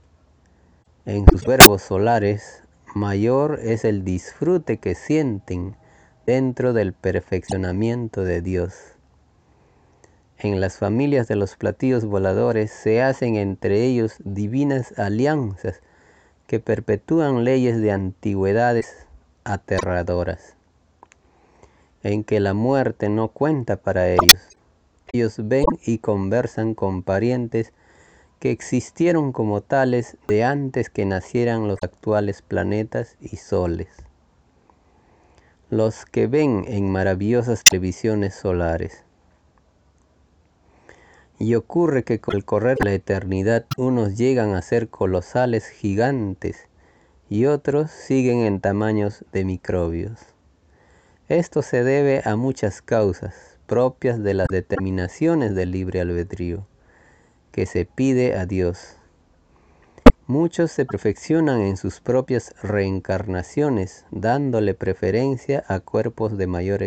en 1.05 1.27
sus 1.31 1.45
verbos 1.45 1.83
solares, 1.83 2.63
mayor 2.95 3.61
es 3.63 3.85
el 3.85 4.03
disfrute 4.03 4.79
que 4.79 4.95
sienten 4.95 5.77
dentro 6.25 6.73
del 6.73 6.95
perfeccionamiento 6.95 8.25
de 8.25 8.41
Dios. 8.41 8.96
En 10.39 10.61
las 10.61 10.77
familias 10.77 11.29
de 11.29 11.37
los 11.37 11.57
platillos 11.57 12.05
voladores 12.05 12.71
se 12.71 13.01
hacen 13.01 13.37
entre 13.37 13.85
ellos 13.85 14.17
divinas 14.23 14.99
alianzas 14.99 15.81
que 16.47 16.61
perpetúan 16.61 17.43
leyes 17.43 17.81
de 17.81 17.91
antigüedades 17.91 19.07
aterradoras, 19.45 20.55
en 22.03 22.23
que 22.23 22.41
la 22.41 22.53
muerte 22.53 23.09
no 23.09 23.29
cuenta 23.29 23.77
para 23.77 24.11
ellos. 24.11 24.59
Ellos 25.13 25.37
ven 25.39 25.65
y 25.87 25.99
conversan 25.99 26.75
con 26.75 27.03
parientes 27.03 27.73
que 28.39 28.51
existieron 28.51 29.33
como 29.33 29.63
tales 29.63 30.19
de 30.29 30.45
antes 30.45 30.91
que 30.91 31.07
nacieran 31.07 31.67
los 31.67 31.79
actuales 31.81 32.43
planetas 32.43 33.17
y 33.21 33.37
soles. 33.37 33.89
Los 35.71 36.05
que 36.05 36.27
ven 36.27 36.65
en 36.69 36.91
maravillosas 36.91 37.65
televisiones 37.65 38.35
solares. 38.35 39.06
Y 41.39 41.55
ocurre 41.55 42.03
que 42.05 42.21
con 42.21 42.35
el 42.35 42.45
correr 42.45 42.77
de 42.79 42.85
la 42.85 42.95
eternidad 42.95 43.67
unos 43.77 44.17
llegan 44.17 44.55
a 44.55 44.63
ser 44.63 44.89
colosales 44.89 45.69
gigantes 45.69 46.69
y 47.29 47.47
otros 47.47 47.91
siguen 47.91 48.41
en 48.41 48.61
tamaños 48.61 49.25
de 49.33 49.45
microbios. 49.45 50.21
Esto 51.29 51.63
se 51.63 51.83
debe 51.85 52.23
a 52.25 52.37
muchas 52.37 52.83
causas 52.83 53.59
propias 53.67 54.23
de 54.23 54.35
las 54.35 54.47
determinaciones 54.49 55.55
del 55.55 55.73
libre 55.73 56.01
albedrío 56.01 56.67
que 57.51 57.67
se 57.67 57.85
pide 57.85 58.37
a 58.37 58.47
Dios. 58.47 58.97
Muchos 60.27 60.71
se 60.73 60.85
perfeccionan 60.85 61.61
en 61.61 61.77
sus 61.77 62.01
propias 62.01 62.55
reencarnaciones, 62.63 64.05
dándole 64.11 64.75
preferencia 64.75 65.65
a 65.69 65.81
cuerpos 65.81 66.37
de 66.37 66.47
mayor, 66.47 66.87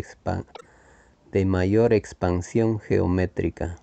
de 1.32 1.46
mayor 1.46 1.94
expansión 1.94 2.80
geométrica. 2.80 3.78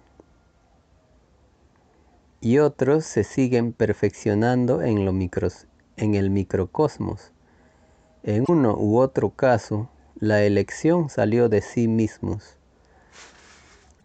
Y 2.46 2.60
otros 2.60 3.04
se 3.04 3.24
siguen 3.24 3.72
perfeccionando 3.72 4.80
en, 4.80 5.04
lo 5.04 5.10
en 5.10 6.14
el 6.14 6.30
microcosmos. 6.30 7.32
En 8.22 8.44
uno 8.46 8.76
u 8.78 8.98
otro 8.98 9.30
caso, 9.30 9.90
la 10.20 10.44
elección 10.44 11.10
salió 11.10 11.48
de 11.48 11.60
sí 11.60 11.88
mismos. 11.88 12.56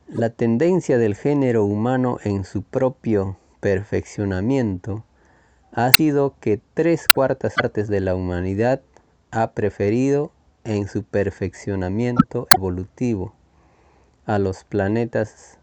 La 0.07 0.31
tendencia 0.31 0.97
del 0.97 1.13
género 1.13 1.65
humano 1.65 2.17
en 2.23 2.43
su 2.43 2.63
propio 2.63 3.37
perfeccionamiento 3.59 5.03
ha 5.71 5.91
sido 5.93 6.33
que 6.39 6.59
tres 6.73 7.07
cuartas 7.13 7.53
partes 7.53 7.89
de 7.89 7.99
la 7.99 8.15
humanidad 8.15 8.81
ha 9.29 9.51
preferido 9.51 10.31
en 10.63 10.87
su 10.87 11.03
perfeccionamiento 11.03 12.47
evolutivo 12.57 13.35
a 14.25 14.39
los 14.39 14.63
planetas 14.63 15.59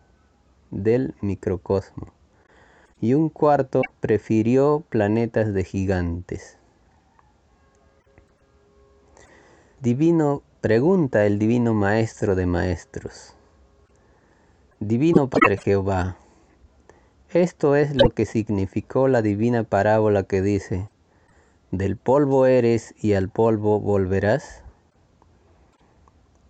del 0.70 1.16
microcosmo 1.20 2.16
y 3.00 3.14
un 3.14 3.28
cuarto 3.28 3.82
prefirió 4.00 4.84
planetas 4.88 5.52
de 5.54 5.64
gigantes. 5.64 6.58
Divino, 9.80 10.42
pregunta 10.60 11.24
el 11.24 11.38
divino 11.38 11.74
maestro 11.74 12.34
de 12.34 12.46
maestros. 12.46 13.34
Divino 14.80 15.28
Padre 15.28 15.56
Jehová, 15.56 16.16
esto 17.30 17.76
es 17.76 17.94
lo 17.94 18.10
que 18.10 18.24
significó 18.24 19.06
la 19.06 19.22
divina 19.22 19.62
parábola 19.62 20.22
que 20.22 20.40
dice, 20.40 20.88
del 21.70 21.96
polvo 21.96 22.46
eres 22.46 22.94
y 23.00 23.12
al 23.12 23.28
polvo 23.28 23.80
volverás. 23.80 24.62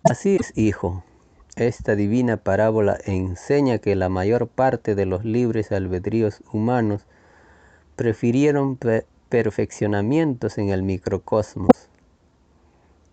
Así 0.03 0.37
es, 0.39 0.57
hijo, 0.57 1.03
esta 1.67 1.95
divina 1.95 2.37
parábola 2.37 2.97
enseña 3.05 3.79
que 3.79 3.95
la 3.95 4.09
mayor 4.09 4.47
parte 4.47 4.95
de 4.95 5.05
los 5.05 5.25
libres 5.25 5.71
albedríos 5.71 6.41
humanos 6.51 7.05
prefirieron 7.95 8.79
perfeccionamientos 9.29 10.57
en 10.57 10.69
el 10.69 10.83
microcosmos. 10.83 11.69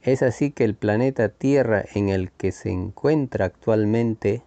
Es 0.03 0.23
así 0.23 0.53
que 0.53 0.65
el 0.65 0.77
planeta 0.77 1.29
Tierra 1.29 1.85
en 1.95 2.09
el 2.09 2.31
que 2.31 2.53
se 2.53 2.71
encuentra 2.71 3.47
actualmente 3.47 4.43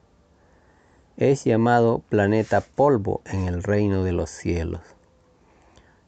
es 1.18 1.44
llamado 1.44 2.01
planeta 2.08 2.62
polvo 2.62 3.22
en 3.25 3.50
el 3.50 3.62
reino 3.62 4.06
de 4.06 4.13
los 4.13 4.30
cielos, 4.30 4.80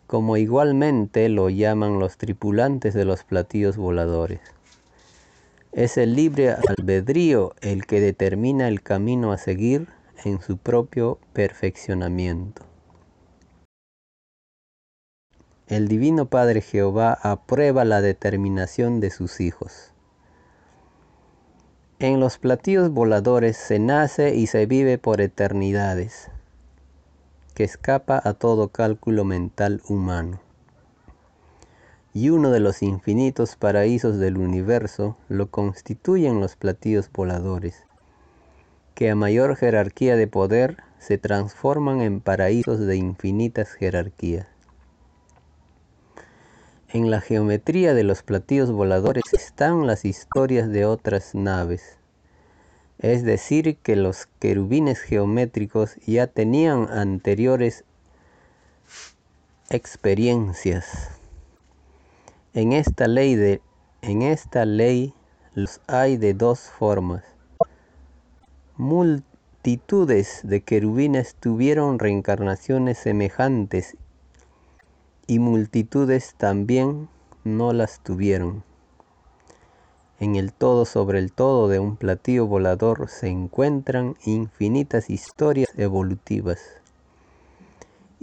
como 0.07 0.37
igualmente 0.37 1.27
lo 1.27 1.49
llaman 1.49 1.99
los 1.99 2.17
tripulantes 2.17 2.93
de 2.93 3.03
los 3.03 3.25
platillos 3.25 3.75
voladores. 3.75 4.39
Es 5.71 5.97
el 5.97 6.15
libre 6.15 6.53
albedrío 6.67 7.53
el 7.61 7.85
que 7.85 8.01
determina 8.01 8.67
el 8.67 8.81
camino 8.81 9.31
a 9.31 9.37
seguir 9.37 9.87
en 10.25 10.41
su 10.41 10.57
propio 10.57 11.17
perfeccionamiento. 11.31 12.63
El 15.67 15.87
Divino 15.87 16.25
Padre 16.25 16.59
Jehová 16.59 17.13
aprueba 17.13 17.85
la 17.85 18.01
determinación 18.01 18.99
de 18.99 19.11
sus 19.11 19.39
hijos. 19.39 19.93
En 21.99 22.19
los 22.19 22.37
platillos 22.37 22.91
voladores 22.91 23.55
se 23.55 23.79
nace 23.79 24.35
y 24.35 24.47
se 24.47 24.65
vive 24.65 24.97
por 24.97 25.21
eternidades, 25.21 26.29
que 27.53 27.63
escapa 27.63 28.19
a 28.21 28.33
todo 28.33 28.67
cálculo 28.69 29.23
mental 29.23 29.81
humano 29.87 30.41
y 32.13 32.29
uno 32.29 32.51
de 32.51 32.59
los 32.59 32.83
infinitos 32.83 33.55
paraísos 33.55 34.17
del 34.17 34.37
universo 34.37 35.17
lo 35.29 35.49
constituyen 35.49 36.41
los 36.41 36.55
platillos 36.55 37.09
voladores, 37.11 37.85
que 38.95 39.09
a 39.09 39.15
mayor 39.15 39.55
jerarquía 39.55 40.15
de 40.15 40.27
poder 40.27 40.77
se 40.99 41.17
transforman 41.17 42.01
en 42.01 42.19
paraísos 42.19 42.79
de 42.79 42.97
infinitas 42.97 43.71
jerarquías. 43.71 44.47
En 46.89 47.09
la 47.09 47.21
geometría 47.21 47.93
de 47.93 48.03
los 48.03 48.21
platillos 48.21 48.71
voladores 48.71 49.23
están 49.31 49.87
las 49.87 50.03
historias 50.03 50.69
de 50.69 50.85
otras 50.85 51.33
naves, 51.33 51.97
es 52.99 53.23
decir, 53.23 53.77
que 53.77 53.95
los 53.95 54.27
querubines 54.39 54.99
geométricos 54.99 55.95
ya 56.05 56.27
tenían 56.27 56.89
anteriores 56.91 57.85
experiencias 59.69 61.20
en 62.53 62.73
esta 62.73 63.07
ley, 63.07 63.35
de, 63.35 63.61
en 64.01 64.21
esta 64.21 64.65
ley 64.65 65.13
los 65.53 65.79
hay 65.87 66.17
de 66.17 66.33
dos 66.33 66.59
formas. 66.59 67.23
Multitudes 68.75 70.41
de 70.43 70.61
querubines 70.61 71.35
tuvieron 71.35 71.97
reencarnaciones 71.97 72.97
semejantes 72.97 73.95
y 75.27 75.39
multitudes 75.39 76.35
también 76.35 77.07
no 77.45 77.71
las 77.71 78.01
tuvieron. 78.01 78.63
En 80.19 80.35
el 80.35 80.51
todo 80.51 80.85
sobre 80.85 81.19
el 81.19 81.31
todo 81.31 81.69
de 81.69 81.79
un 81.79 81.95
platillo 81.95 82.47
volador 82.47 83.07
se 83.07 83.29
encuentran 83.29 84.17
infinitas 84.25 85.09
historias 85.09 85.69
evolutivas 85.77 86.80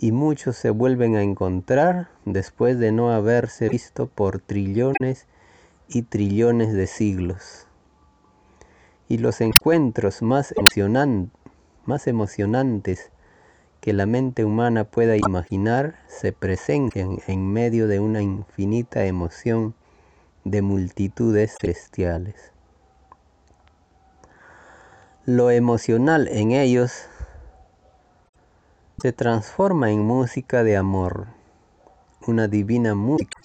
y 0.01 0.13
muchos 0.13 0.57
se 0.57 0.71
vuelven 0.71 1.17
a 1.17 1.23
encontrar 1.23 2.09
después 2.25 2.79
de 2.79 2.93
no 2.93 3.11
haberse 3.11 3.69
visto 3.69 4.07
por 4.07 4.41
trillones 4.41 5.27
y 5.89 6.03
trillones 6.03 6.73
de 6.73 6.87
siglos. 6.87 7.67
Y 9.09 9.19
los 9.19 9.41
encuentros 9.41 10.23
más, 10.23 10.55
emocionantes 12.07 13.11
que 13.81 13.93
la 13.93 14.07
mente 14.07 14.45
humana 14.45 14.85
pueda 14.85 15.17
imaginar 15.17 15.99
se 16.07 16.33
presentan 16.33 17.19
en 17.27 17.53
medio 17.53 17.89
de 17.89 17.99
una 17.99 18.23
infinita 18.23 19.05
emoción 19.05 19.75
de 20.45 20.63
multitudes 20.63 21.57
celestiales. 21.61 22.53
Lo 25.25 25.51
emocional 25.51 26.29
en 26.29 26.53
ellos 26.53 27.09
se 29.01 29.13
transforma 29.13 29.93
en 29.93 30.05
música 30.05 30.65
de 30.65 30.77
amor, 30.77 31.29
una 32.27 32.49
divina 32.49 32.97
música 32.97 33.41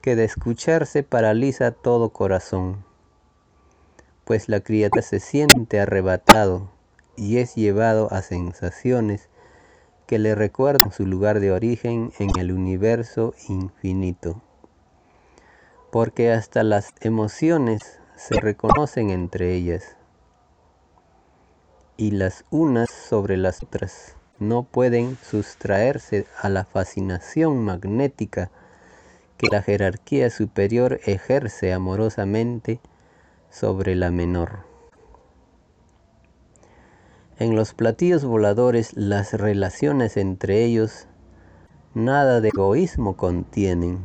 que 0.00 0.16
de 0.16 0.24
escucharse 0.24 1.02
paraliza 1.02 1.72
todo 1.72 2.08
corazón, 2.08 2.86
pues 4.24 4.48
la 4.48 4.60
criatura 4.60 5.02
se 5.02 5.20
siente 5.20 5.78
arrebatado 5.78 6.70
y 7.16 7.36
es 7.36 7.54
llevado 7.54 8.10
a 8.14 8.22
sensaciones 8.22 9.28
que 10.06 10.18
le 10.18 10.34
recuerdan 10.34 10.90
su 10.90 11.04
lugar 11.04 11.38
de 11.40 11.52
origen 11.52 12.10
en 12.18 12.30
el 12.38 12.50
universo 12.50 13.34
infinito, 13.46 14.40
porque 15.92 16.32
hasta 16.32 16.62
las 16.62 16.94
emociones 17.02 18.00
se 18.16 18.40
reconocen 18.40 19.10
entre 19.10 19.52
ellas 19.52 19.98
y 21.98 22.12
las 22.12 22.46
unas 22.50 22.90
sobre 22.90 23.36
las 23.36 23.62
otras 23.62 24.16
no 24.38 24.64
pueden 24.64 25.16
sustraerse 25.16 26.26
a 26.40 26.48
la 26.48 26.64
fascinación 26.64 27.64
magnética 27.64 28.50
que 29.36 29.48
la 29.50 29.62
jerarquía 29.62 30.30
superior 30.30 31.00
ejerce 31.04 31.72
amorosamente 31.72 32.80
sobre 33.50 33.94
la 33.94 34.10
menor. 34.10 34.60
En 37.38 37.56
los 37.56 37.74
platillos 37.74 38.24
voladores 38.24 38.96
las 38.96 39.32
relaciones 39.32 40.16
entre 40.16 40.64
ellos 40.64 41.06
nada 41.94 42.40
de 42.40 42.48
egoísmo 42.48 43.16
contienen, 43.16 43.98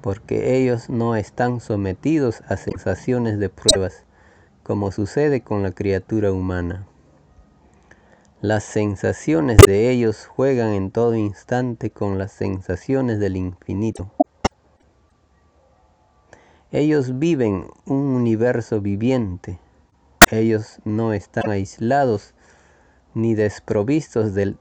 porque 0.00 0.56
ellos 0.56 0.88
no 0.88 1.16
están 1.16 1.60
sometidos 1.60 2.42
a 2.48 2.56
sensaciones 2.56 3.38
de 3.38 3.48
pruebas, 3.48 4.04
como 4.62 4.90
sucede 4.92 5.40
con 5.40 5.62
la 5.62 5.72
criatura 5.72 6.32
humana. 6.32 6.86
Las 8.42 8.64
sensaciones 8.64 9.64
de 9.64 9.90
ellos 9.90 10.26
juegan 10.26 10.74
en 10.74 10.90
todo 10.90 11.14
instante 11.14 11.90
con 11.90 12.18
las 12.18 12.32
sensaciones 12.32 13.18
del 13.18 13.34
infinito. 13.34 14.10
Ellos 16.70 17.18
viven 17.18 17.66
un 17.86 17.96
universo 17.96 18.82
viviente. 18.82 19.58
Ellos 20.30 20.80
no 20.84 21.14
están 21.14 21.50
aislados 21.50 22.34
ni 23.14 23.34
desprovistos 23.34 24.34
de 24.34 24.56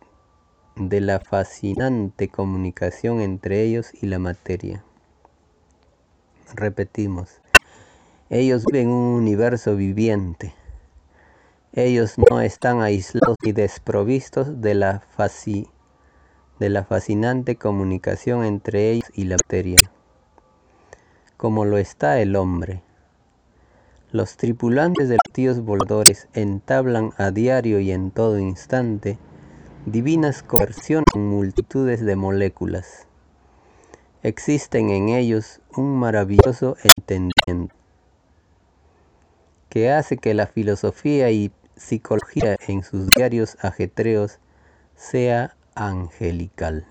la 1.02 1.20
fascinante 1.20 2.30
comunicación 2.30 3.20
entre 3.20 3.64
ellos 3.64 3.92
y 4.02 4.06
la 4.06 4.20
materia. 4.20 4.86
Repetimos, 6.54 7.42
ellos 8.30 8.64
viven 8.72 8.88
un 8.88 9.16
universo 9.16 9.76
viviente. 9.76 10.54
Ellos 11.78 12.16
no 12.30 12.40
están 12.40 12.82
aislados 12.82 13.36
y 13.44 13.52
desprovistos 13.52 14.62
de 14.62 14.76
la, 14.76 15.04
de 16.58 16.70
la 16.70 16.86
fascinante 16.86 17.58
comunicación 17.58 18.46
entre 18.46 18.92
ellos 18.92 19.10
y 19.14 19.26
la 19.26 19.36
materia, 19.36 19.92
como 21.36 21.66
lo 21.66 21.78
está 21.78 22.22
el 22.22 22.38
hombre. 22.38 22.82
Los 24.14 24.38
tripulantes 24.38 25.10
de 25.10 25.16
los 25.16 25.34
tíos 25.34 25.60
voladores 25.66 26.30
entablan 26.34 27.12
a 27.18 27.32
diario 27.32 27.82
y 27.82 27.92
en 27.92 28.10
todo 28.10 28.40
instante 28.40 29.18
divinas 29.86 30.44
conversiones 30.44 31.08
en 31.14 31.28
multitudes 31.28 32.06
de 32.06 32.16
moléculas. 32.16 33.06
Existen 34.24 34.92
en 34.92 35.10
ellos 35.10 35.60
un 35.76 36.00
maravilloso 36.00 36.78
entendimiento 36.86 37.76
que 39.68 39.92
hace 39.92 40.16
que 40.16 40.34
la 40.34 40.48
filosofía 40.48 41.32
y 41.32 41.52
psicología 41.76 42.56
en 42.68 42.84
sus 42.84 43.08
diarios 43.16 43.58
ajetreos 43.62 44.40
sea 44.96 45.56
angelical. 45.76 46.86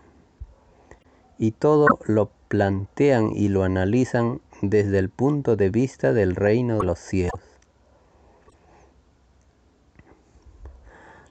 Y 1.39 1.53
todo 1.53 1.87
lo 2.07 2.31
plantean 2.49 3.31
y 3.35 3.49
lo 3.49 3.65
analizan 3.65 4.41
desde 4.63 4.99
el 4.99 5.09
punto 5.11 5.57
de 5.57 5.71
vista 5.71 6.13
del 6.13 6.37
reino 6.37 6.79
de 6.79 6.87
los 6.87 6.99
cielos. 6.99 7.41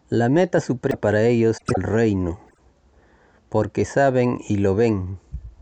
La 0.10 0.30
meta 0.30 0.60
suprema 0.60 1.00
para 1.00 1.24
ellos 1.24 1.58
es 1.62 1.78
el 1.78 1.84
reino, 1.84 2.40
porque 3.50 3.86
saben 3.86 4.40
y 4.48 4.58
lo 4.58 4.76
ven 4.76 5.18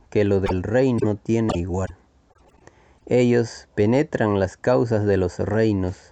que 0.09 0.25
lo 0.25 0.41
del 0.41 0.63
reino 0.63 0.99
no 1.03 1.15
tiene 1.15 1.53
igual. 1.55 1.95
Ellos 3.05 3.67
penetran 3.75 4.39
las 4.39 4.57
causas 4.57 5.05
de 5.05 5.17
los 5.17 5.39
reinos, 5.39 6.10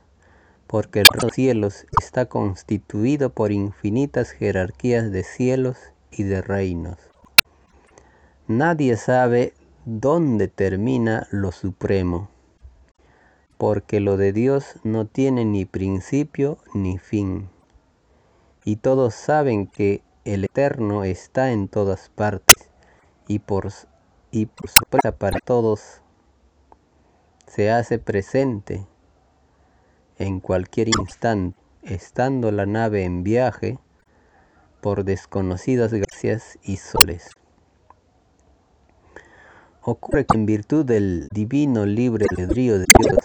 porque 0.69 0.99
el 0.99 1.07
reino 1.11 1.21
de 1.21 1.25
los 1.25 1.33
cielos 1.33 1.85
está 1.99 2.27
constituido 2.27 3.31
por 3.31 3.51
infinitas 3.51 4.29
jerarquías 4.29 5.11
de 5.11 5.23
cielos 5.23 5.77
y 6.11 6.23
de 6.23 6.43
reinos. 6.43 6.99
Nadie 8.47 8.95
sabe 8.95 9.55
dónde 9.85 10.47
termina 10.47 11.27
lo 11.31 11.51
supremo, 11.51 12.29
porque 13.57 13.99
lo 13.99 14.15
de 14.15 14.31
Dios 14.31 14.75
no 14.83 15.07
tiene 15.07 15.43
ni 15.43 15.65
principio 15.65 16.59
ni 16.75 16.99
fin. 16.99 17.49
Y 18.63 18.75
todos 18.75 19.15
saben 19.15 19.65
que 19.65 20.03
el 20.23 20.45
Eterno 20.45 21.03
está 21.03 21.51
en 21.51 21.67
todas 21.67 22.09
partes, 22.09 22.69
y 23.27 23.39
por, 23.39 23.69
y 24.29 24.45
para 25.17 25.39
todos 25.39 26.03
se 27.47 27.71
hace 27.71 27.97
presente 27.97 28.85
en 30.19 30.39
cualquier 30.39 30.89
instante, 30.99 31.57
estando 31.81 32.51
la 32.51 32.65
nave 32.65 33.05
en 33.05 33.23
viaje 33.23 33.79
por 34.81 35.03
desconocidas 35.03 35.93
gracias 35.93 36.59
y 36.61 36.77
soles. 36.77 37.31
Ocurre 39.81 40.25
que 40.25 40.37
en 40.37 40.45
virtud 40.45 40.85
del 40.85 41.29
divino 41.31 41.85
libre 41.85 42.25
albedrío 42.29 42.77
de 42.77 42.85
Dios, 42.99 43.17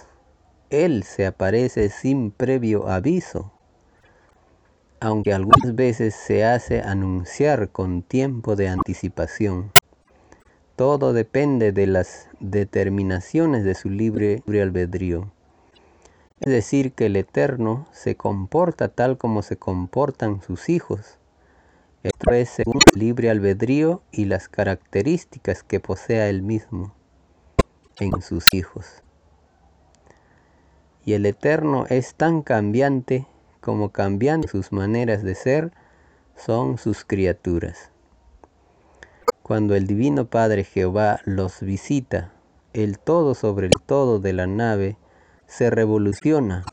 Él 0.70 1.02
se 1.02 1.26
aparece 1.26 1.90
sin 1.90 2.30
previo 2.30 2.88
aviso, 2.88 3.52
aunque 5.00 5.34
algunas 5.34 5.74
veces 5.74 6.14
se 6.14 6.44
hace 6.44 6.80
anunciar 6.80 7.70
con 7.70 8.02
tiempo 8.02 8.56
de 8.56 8.68
anticipación. 8.68 9.72
Todo 10.76 11.12
depende 11.12 11.72
de 11.72 11.86
las 11.86 12.28
determinaciones 12.40 13.64
de 13.64 13.74
su 13.74 13.90
libre, 13.90 14.42
libre 14.46 14.62
albedrío. 14.62 15.33
Es 16.40 16.52
decir, 16.52 16.92
que 16.92 17.06
el 17.06 17.16
Eterno 17.16 17.86
se 17.92 18.16
comporta 18.16 18.88
tal 18.88 19.16
como 19.16 19.40
se 19.40 19.56
comportan 19.56 20.42
sus 20.42 20.68
hijos. 20.68 21.18
Esto 22.02 22.32
es 22.32 22.50
según 22.50 22.80
el 22.92 23.00
libre 23.00 23.30
albedrío 23.30 24.02
y 24.12 24.26
las 24.26 24.50
características 24.50 25.62
que 25.62 25.80
posea 25.80 26.28
él 26.28 26.42
mismo 26.42 26.94
en 27.98 28.20
sus 28.20 28.52
hijos. 28.52 29.02
Y 31.06 31.14
el 31.14 31.24
Eterno 31.24 31.86
es 31.88 32.14
tan 32.14 32.42
cambiante 32.42 33.26
como 33.62 33.90
cambiando 33.90 34.46
sus 34.46 34.70
maneras 34.70 35.22
de 35.22 35.34
ser 35.34 35.72
son 36.36 36.76
sus 36.76 37.06
criaturas. 37.06 37.90
Cuando 39.42 39.74
el 39.74 39.86
Divino 39.86 40.26
Padre 40.26 40.64
Jehová 40.64 41.20
los 41.24 41.60
visita, 41.60 42.32
el 42.74 42.98
todo 42.98 43.34
sobre 43.34 43.68
el 43.68 43.80
todo 43.86 44.18
de 44.18 44.34
la 44.34 44.46
nave 44.46 44.98
se 45.56 45.70
revoluciona 45.70 46.64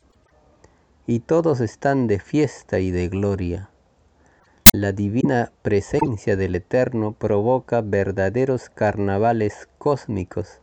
y 1.05 1.19
todos 1.19 1.61
están 1.61 2.07
de 2.07 2.19
fiesta 2.19 2.79
y 2.79 2.89
de 2.89 3.09
gloria. 3.09 3.69
La 4.71 4.91
divina 4.91 5.51
presencia 5.61 6.35
del 6.35 6.55
Eterno 6.55 7.11
provoca 7.11 7.81
verdaderos 7.81 8.71
carnavales 8.71 9.69
cósmicos 9.77 10.61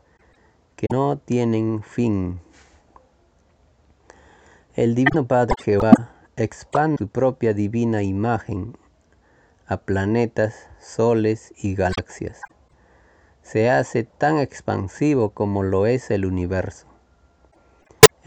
que 0.74 0.86
no 0.90 1.18
tienen 1.18 1.84
fin. 1.84 2.40
El 4.74 4.96
Divino 4.96 5.28
Padre 5.28 5.54
Jehová 5.62 5.92
expande 6.36 6.96
su 6.98 7.06
propia 7.06 7.54
divina 7.54 8.02
imagen 8.02 8.76
a 9.68 9.76
planetas, 9.76 10.66
soles 10.80 11.54
y 11.56 11.76
galaxias. 11.76 12.40
Se 13.42 13.70
hace 13.70 14.02
tan 14.02 14.38
expansivo 14.38 15.30
como 15.30 15.62
lo 15.62 15.86
es 15.86 16.10
el 16.10 16.26
universo. 16.26 16.87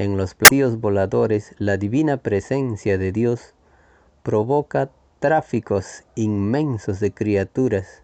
En 0.01 0.17
los 0.17 0.33
platillos 0.33 0.81
voladores, 0.81 1.53
la 1.59 1.77
divina 1.77 2.17
presencia 2.17 2.97
de 2.97 3.11
Dios 3.11 3.53
provoca 4.23 4.89
tráficos 5.19 6.05
inmensos 6.15 6.99
de 6.99 7.13
criaturas 7.13 8.01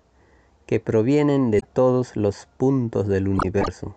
que 0.68 0.80
provienen 0.80 1.50
de 1.50 1.62
todos 1.62 2.16
los 2.16 2.48
puntos 2.58 3.08
del 3.08 3.28
universo, 3.28 3.96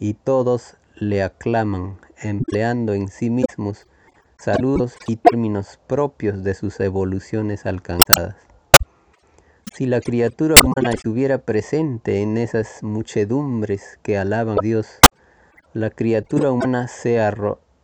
y 0.00 0.14
todos 0.14 0.76
le 0.96 1.22
aclaman, 1.22 1.98
empleando 2.20 2.94
en 2.94 3.06
sí 3.06 3.30
mismos 3.30 3.86
saludos 4.36 4.96
y 5.06 5.14
términos 5.14 5.78
propios 5.86 6.42
de 6.42 6.54
sus 6.54 6.80
evoluciones 6.80 7.64
alcanzadas. 7.64 8.34
Si 9.72 9.86
la 9.86 10.00
criatura 10.00 10.56
humana 10.60 10.90
estuviera 10.94 11.38
presente 11.38 12.22
en 12.22 12.36
esas 12.36 12.82
muchedumbres 12.82 14.00
que 14.02 14.18
alaban 14.18 14.58
a 14.58 14.62
Dios, 14.62 14.98
la 15.74 15.88
criatura 15.88 16.52
humana 16.52 16.86
se, 16.86 17.18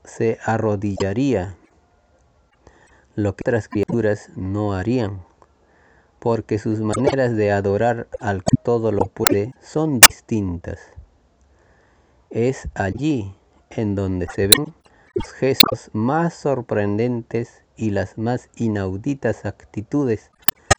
se 0.05 0.39
arrodillaría, 0.45 1.57
lo 3.15 3.35
que 3.35 3.45
otras 3.47 3.69
criaturas 3.69 4.29
no 4.37 4.75
harían, 4.75 5.23
porque 6.19 6.59
sus 6.59 6.81
maneras 6.81 7.35
de 7.35 7.51
adorar 7.51 8.07
al 8.21 8.45
que 8.45 8.59
todo 8.63 8.93
lo 8.93 9.07
puede 9.07 9.55
son 9.63 10.01
distintas. 10.01 10.81
Es 12.29 12.69
allí 12.75 13.35
en 13.71 13.95
donde 13.95 14.27
se 14.35 14.49
ven 14.49 14.75
los 15.15 15.33
gestos 15.33 15.89
más 15.95 16.35
sorprendentes 16.35 17.63
y 17.75 17.91
las 17.91 18.19
más 18.19 18.51
inauditas 18.57 19.47
actitudes, 19.47 20.31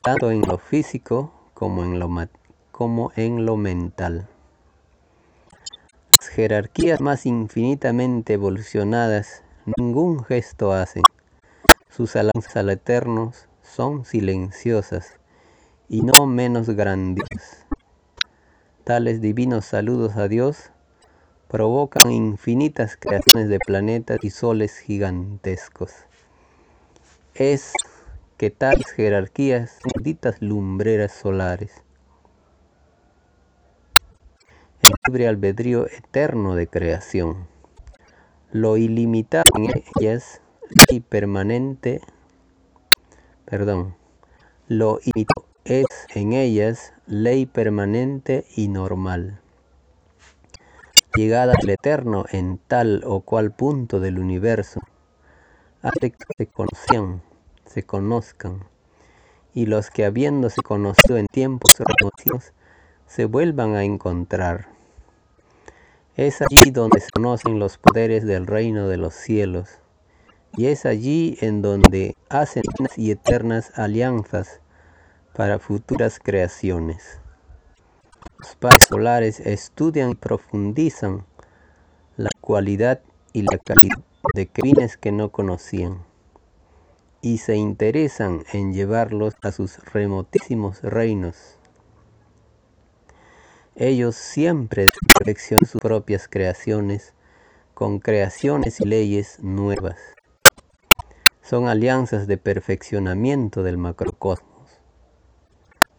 tanto 0.03 0.29
en 0.29 0.41
lo 0.41 0.59
físico 0.59 1.33
como 1.55 1.83
en 3.15 3.45
lo 3.45 3.57
mental 3.57 4.27
jerarquías 6.29 7.01
más 7.01 7.25
infinitamente 7.25 8.33
evolucionadas 8.33 9.43
ningún 9.77 10.23
gesto 10.23 10.71
hacen. 10.71 11.03
Sus 11.89 12.15
alabanzas 12.15 12.55
al 12.55 12.69
Eterno 12.69 13.33
son 13.63 14.05
silenciosas 14.05 15.19
y 15.87 16.01
no 16.01 16.27
menos 16.27 16.69
grandiosas. 16.69 17.65
Tales 18.83 19.21
divinos 19.21 19.65
saludos 19.65 20.15
a 20.17 20.27
Dios 20.27 20.71
provocan 21.47 22.11
infinitas 22.11 22.95
creaciones 22.95 23.49
de 23.49 23.57
planetas 23.59 24.19
y 24.21 24.29
soles 24.29 24.77
gigantescos. 24.77 25.93
Es 27.33 27.73
que 28.37 28.51
tales 28.51 28.91
jerarquías 28.91 29.79
son 29.81 30.03
ditas 30.03 30.41
lumbreras 30.41 31.11
solares 31.11 31.83
libre 35.07 35.27
albedrío 35.27 35.87
eterno 35.87 36.55
de 36.55 36.67
creación. 36.67 37.47
Lo 38.51 38.77
ilimitado 38.77 39.51
en 39.55 39.83
ellas, 39.99 40.41
y 40.89 40.99
permanente, 40.99 42.01
perdón, 43.45 43.95
lo 44.67 44.99
ilimitado 45.03 45.47
es 45.65 45.85
en 46.15 46.33
ellas 46.33 46.93
ley 47.05 47.45
permanente 47.45 48.45
y 48.55 48.67
normal. 48.67 49.39
Llegada 51.15 51.53
al 51.59 51.69
eterno 51.69 52.25
en 52.31 52.57
tal 52.57 53.03
o 53.05 53.21
cual 53.21 53.51
punto 53.51 53.99
del 53.99 54.19
universo, 54.19 54.79
hace 55.81 56.11
que 56.11 56.25
se 56.37 56.47
conozcan, 56.47 57.21
se 57.65 57.83
conozcan, 57.83 58.63
y 59.53 59.65
los 59.65 59.89
que 59.89 60.05
habiéndose 60.05 60.61
conocido 60.61 61.17
en 61.17 61.27
tiempos 61.27 61.71
remotos 61.77 62.53
se 63.07 63.25
vuelvan 63.25 63.75
a 63.75 63.83
encontrar. 63.83 64.78
Es 66.19 66.41
allí 66.41 66.71
donde 66.71 66.99
se 66.99 67.11
conocen 67.11 67.59
los 67.59 67.77
poderes 67.77 68.25
del 68.25 68.45
reino 68.45 68.89
de 68.89 68.97
los 68.97 69.13
cielos, 69.13 69.79
y 70.57 70.65
es 70.65 70.85
allí 70.85 71.37
en 71.39 71.61
donde 71.61 72.17
hacen 72.27 72.63
y 72.97 73.11
eternas 73.11 73.71
alianzas 73.79 74.59
para 75.33 75.59
futuras 75.59 76.19
creaciones. 76.21 77.21
Los 78.37 78.53
padres 78.57 78.83
solares 78.83 79.39
estudian 79.39 80.09
y 80.09 80.15
profundizan 80.15 81.25
la 82.17 82.31
cualidad 82.41 82.99
y 83.31 83.43
la 83.43 83.57
calidad 83.57 84.03
de 84.33 84.45
crines 84.49 84.97
que 84.97 85.13
no 85.13 85.29
conocían 85.29 86.03
y 87.21 87.37
se 87.37 87.55
interesan 87.55 88.43
en 88.51 88.73
llevarlos 88.73 89.35
a 89.41 89.53
sus 89.53 89.77
remotísimos 89.93 90.81
reinos. 90.81 91.58
Ellos 93.81 94.17
siempre 94.17 94.87
perfeccionan 95.13 95.65
sus 95.65 95.79
propias 95.79 96.27
creaciones 96.27 97.13
con 97.73 97.99
creaciones 97.99 98.81
y 98.81 98.85
leyes 98.85 99.39
nuevas. 99.39 99.95
Son 101.41 101.69
alianzas 101.69 102.27
de 102.27 102.37
perfeccionamiento 102.37 103.63
del 103.63 103.77
macrocosmos. 103.77 104.81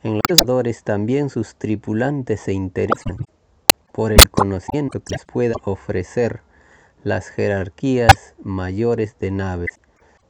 En 0.03 0.13
los 0.13 0.21
creadores 0.29 0.85
también 0.85 1.31
sus 1.31 1.55
tripulantes 1.55 2.41
se 2.43 2.53
interesan 2.53 3.17
por 3.93 4.13
el 4.13 4.29
conocimiento 4.29 5.01
que 5.01 5.15
les 5.15 5.25
pueda 5.25 5.55
ofrecer 5.65 6.43
las 7.03 7.29
jerarquías 7.29 8.35
mayores 8.43 9.19
de 9.19 9.31
naves, 9.31 9.81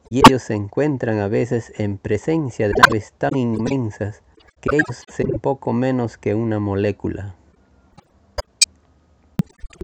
y 0.09 0.19
ellos 0.25 0.43
se 0.43 0.53
encuentran 0.53 1.19
a 1.19 1.27
veces 1.27 1.73
en 1.77 1.97
presencia 1.97 2.69
de 2.69 2.75
naves 2.77 3.11
tan 3.17 3.35
inmensas 3.35 4.23
que 4.61 4.77
ellos 4.77 5.03
son 5.09 5.37
poco 5.41 5.73
menos 5.73 6.17
que 6.17 6.33
una 6.33 6.59
molécula. 6.59 7.35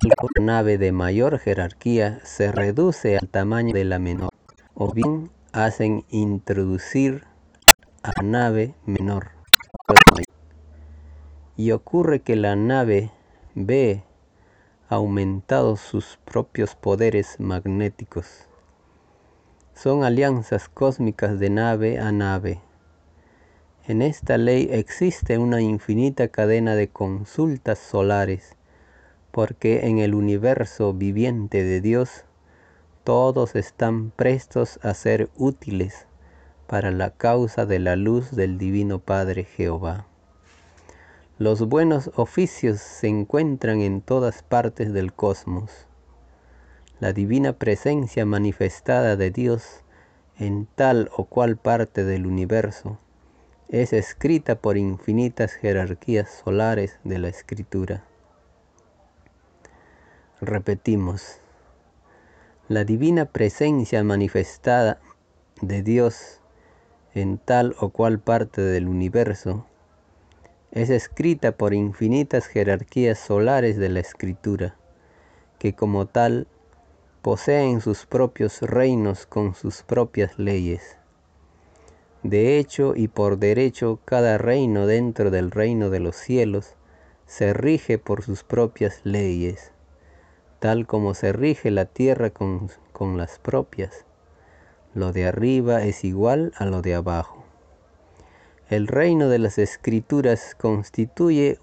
La 0.03 0.43
nave 0.43 0.77
de 0.77 0.91
mayor 0.91 1.39
jerarquía 1.39 2.19
se 2.23 2.51
reduce 2.51 3.17
al 3.17 3.27
tamaño 3.27 3.73
de 3.73 3.83
la 3.83 3.99
menor, 3.99 4.29
o 4.75 4.93
bien 4.93 5.31
hacen 5.53 6.05
introducir 6.09 7.23
a 8.03 8.21
nave 8.21 8.75
menor 8.85 9.37
y 11.57 11.71
ocurre 11.71 12.21
que 12.21 12.35
la 12.35 12.55
nave 12.55 13.11
ve 13.55 14.03
aumentados 14.87 15.81
sus 15.81 16.19
propios 16.23 16.75
poderes 16.75 17.39
magnéticos. 17.39 18.47
Son 19.73 20.03
alianzas 20.03 20.69
cósmicas 20.69 21.39
de 21.39 21.49
nave 21.49 21.99
a 21.99 22.11
nave. 22.11 22.61
En 23.87 24.01
esta 24.01 24.37
ley 24.37 24.69
existe 24.71 25.37
una 25.37 25.61
infinita 25.61 26.27
cadena 26.27 26.75
de 26.75 26.89
consultas 26.89 27.79
solares, 27.79 28.56
porque 29.37 29.85
en 29.85 29.99
el 29.99 30.15
universo 30.15 30.95
viviente 30.95 31.63
de 31.63 31.79
Dios 31.79 32.25
todos 33.03 33.55
están 33.55 34.09
prestos 34.09 34.79
a 34.81 34.95
ser 34.95 35.29
útiles 35.37 36.07
para 36.65 36.89
la 36.89 37.11
causa 37.11 37.67
de 37.67 37.77
la 37.77 37.95
luz 37.95 38.35
del 38.35 38.57
Divino 38.57 38.97
Padre 38.97 39.43
Jehová. 39.43 40.07
Los 41.37 41.67
buenos 41.69 42.09
oficios 42.15 42.79
se 42.79 43.09
encuentran 43.09 43.81
en 43.81 44.01
todas 44.01 44.41
partes 44.41 44.91
del 44.91 45.13
cosmos. 45.13 45.85
La 46.99 47.13
divina 47.13 47.53
presencia 47.53 48.25
manifestada 48.25 49.17
de 49.17 49.29
Dios 49.29 49.83
en 50.39 50.65
tal 50.65 51.11
o 51.15 51.25
cual 51.25 51.57
parte 51.57 52.03
del 52.03 52.25
universo 52.25 52.97
es 53.67 53.93
escrita 53.93 54.55
por 54.55 54.77
infinitas 54.77 55.53
jerarquías 55.53 56.41
solares 56.43 56.97
de 57.03 57.19
la 57.19 57.27
escritura. 57.27 58.03
Repetimos, 60.41 61.39
la 62.67 62.83
divina 62.83 63.25
presencia 63.25 64.03
manifestada 64.03 64.99
de 65.61 65.81
Dios 65.81 66.41
en 67.15 67.39
tal 67.39 67.75
o 67.79 67.89
cual 67.89 68.19
parte 68.19 68.61
del 68.61 68.87
universo, 68.87 69.65
es 70.71 70.91
escrita 70.91 71.53
por 71.53 71.73
infinitas 71.73 72.45
jerarquías 72.45 73.17
solares 73.17 73.77
de 73.77 73.89
la 73.89 73.99
escritura, 73.99 74.75
que 75.57 75.73
como 75.73 76.05
tal 76.05 76.45
poseen 77.23 77.81
sus 77.81 78.05
propios 78.05 78.61
reinos 78.61 79.25
con 79.25 79.55
sus 79.55 79.81
propias 79.81 80.37
leyes. 80.37 80.97
De 82.21 82.59
hecho 82.59 82.93
y 82.95 83.07
por 83.07 83.39
derecho, 83.39 84.01
cada 84.05 84.37
reino 84.37 84.85
dentro 84.85 85.31
del 85.31 85.49
reino 85.49 85.89
de 85.89 85.99
los 85.99 86.15
cielos 86.15 86.75
se 87.25 87.53
rige 87.53 87.97
por 87.97 88.21
sus 88.21 88.43
propias 88.43 89.01
leyes, 89.03 89.71
tal 90.59 90.87
como 90.87 91.13
se 91.13 91.33
rige 91.33 91.71
la 91.71 91.85
tierra 91.85 92.29
con, 92.29 92.69
con 92.93 93.17
las 93.17 93.39
propias. 93.39 94.05
Lo 94.93 95.11
de 95.11 95.27
arriba 95.27 95.83
es 95.83 96.03
igual 96.03 96.53
a 96.57 96.65
lo 96.65 96.81
de 96.81 96.95
abajo. 96.95 97.43
El 98.69 98.87
reino 98.87 99.29
de 99.29 99.39
las 99.39 99.57
escrituras 99.57 100.55
constituye 100.59 101.59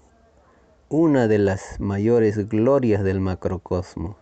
una 0.89 1.27
de 1.27 1.39
las 1.39 1.79
mayores 1.79 2.47
glorias 2.47 3.03
del 3.03 3.19
macrocosmo, 3.19 4.17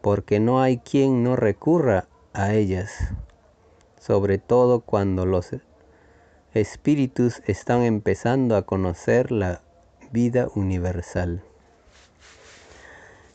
porque 0.00 0.40
no 0.40 0.62
hay 0.62 0.78
quien 0.78 1.22
no 1.22 1.36
recurra 1.36 2.06
a 2.32 2.54
ellas, 2.54 2.92
sobre 3.98 4.38
todo 4.38 4.80
cuando 4.80 5.26
los 5.26 5.50
espíritus 6.54 7.42
están 7.46 7.82
empezando 7.82 8.56
a 8.56 8.62
conocer 8.62 9.30
la 9.30 9.62
vida 10.10 10.48
universal. 10.54 11.42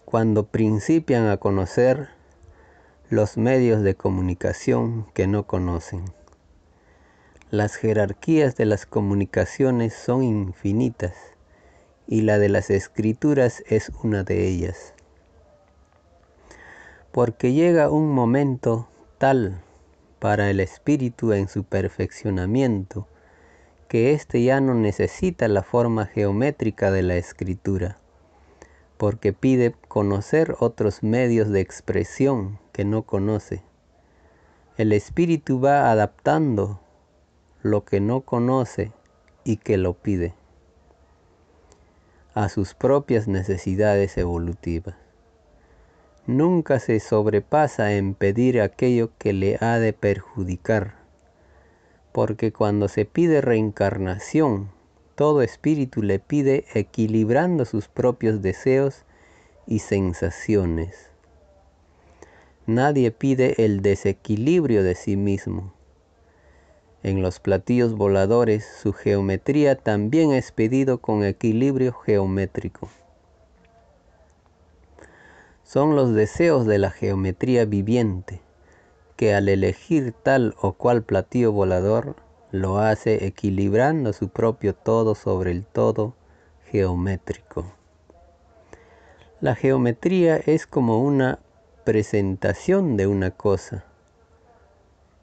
Cuando 0.05 0.45
principian 0.45 1.27
a 1.29 1.37
conocer 1.37 2.09
los 3.09 3.37
medios 3.37 3.81
de 3.81 3.95
comunicación 3.95 5.07
que 5.15 5.25
no 5.25 5.47
conocen. 5.47 6.05
Las 7.49 7.75
jerarquías 7.75 8.55
de 8.55 8.65
las 8.65 8.85
comunicaciones 8.85 9.95
son 9.95 10.21
infinitas 10.21 11.15
y 12.05 12.21
la 12.21 12.37
de 12.37 12.49
las 12.49 12.69
escrituras 12.69 13.63
es 13.65 13.91
una 14.03 14.23
de 14.23 14.47
ellas. 14.47 14.93
Porque 17.11 17.53
llega 17.53 17.89
un 17.89 18.11
momento 18.11 18.87
tal 19.17 19.63
para 20.19 20.51
el 20.51 20.59
espíritu 20.59 21.33
en 21.33 21.47
su 21.47 21.63
perfeccionamiento 21.63 23.07
que 23.87 24.13
éste 24.13 24.43
ya 24.43 24.61
no 24.61 24.75
necesita 24.75 25.47
la 25.47 25.63
forma 25.63 26.05
geométrica 26.05 26.91
de 26.91 27.01
la 27.01 27.15
escritura 27.15 27.99
porque 28.97 29.33
pide 29.33 29.73
conocer 29.87 30.55
otros 30.59 31.03
medios 31.03 31.49
de 31.49 31.61
expresión 31.61 32.59
que 32.71 32.85
no 32.85 33.03
conoce. 33.03 33.63
El 34.77 34.91
espíritu 34.93 35.59
va 35.61 35.91
adaptando 35.91 36.79
lo 37.61 37.85
que 37.85 37.99
no 37.99 38.21
conoce 38.21 38.91
y 39.43 39.57
que 39.57 39.77
lo 39.77 39.93
pide 39.93 40.33
a 42.33 42.49
sus 42.49 42.73
propias 42.73 43.29
necesidades 43.29 44.17
evolutivas. 44.17 44.95
Nunca 46.27 46.79
se 46.79 46.99
sobrepasa 46.99 47.93
en 47.93 48.13
pedir 48.13 48.59
aquello 48.59 49.11
que 49.17 49.31
le 49.31 49.57
ha 49.61 49.79
de 49.79 49.93
perjudicar, 49.93 50.95
porque 52.11 52.51
cuando 52.51 52.89
se 52.89 53.05
pide 53.05 53.39
reencarnación 53.39 54.74
todo 55.15 55.41
espíritu 55.41 56.03
le 56.03 56.19
pide 56.19 56.65
equilibrando 56.73 57.65
sus 57.65 57.87
propios 57.87 58.41
deseos 58.41 59.03
y 59.65 59.79
sensaciones. 59.79 61.09
Nadie 62.67 63.11
pide 63.11 63.65
el 63.65 63.81
desequilibrio 63.81 64.83
de 64.83 64.95
sí 64.95 65.15
mismo. 65.15 65.73
En 67.03 67.21
los 67.21 67.39
platillos 67.39 67.93
voladores 67.93 68.65
su 68.81 68.91
geometría 68.91 69.75
también 69.75 70.31
es 70.31 70.51
pedido 70.51 70.97
con 70.97 71.23
equilibrio 71.23 71.93
geométrico. 71.93 72.89
Son 75.63 75.95
los 75.95 76.13
deseos 76.13 76.65
de 76.65 76.79
la 76.79 76.91
geometría 76.91 77.65
viviente 77.65 78.41
que 79.15 79.33
al 79.33 79.47
elegir 79.47 80.13
tal 80.23 80.55
o 80.61 80.73
cual 80.73 81.03
platillo 81.03 81.51
volador 81.51 82.15
lo 82.55 82.79
hace 82.79 83.25
equilibrando 83.25 84.13
su 84.13 84.29
propio 84.29 84.73
todo 84.73 85.13
sobre 85.15 85.51
el 85.51 85.65
todo 85.65 86.15
geométrico. 86.71 87.65
La 89.41 89.55
geometría 89.55 90.37
es 90.37 90.65
como 90.65 90.99
una 90.99 91.39
presentación 91.83 92.97
de 92.97 93.07
una 93.07 93.31
cosa 93.31 93.85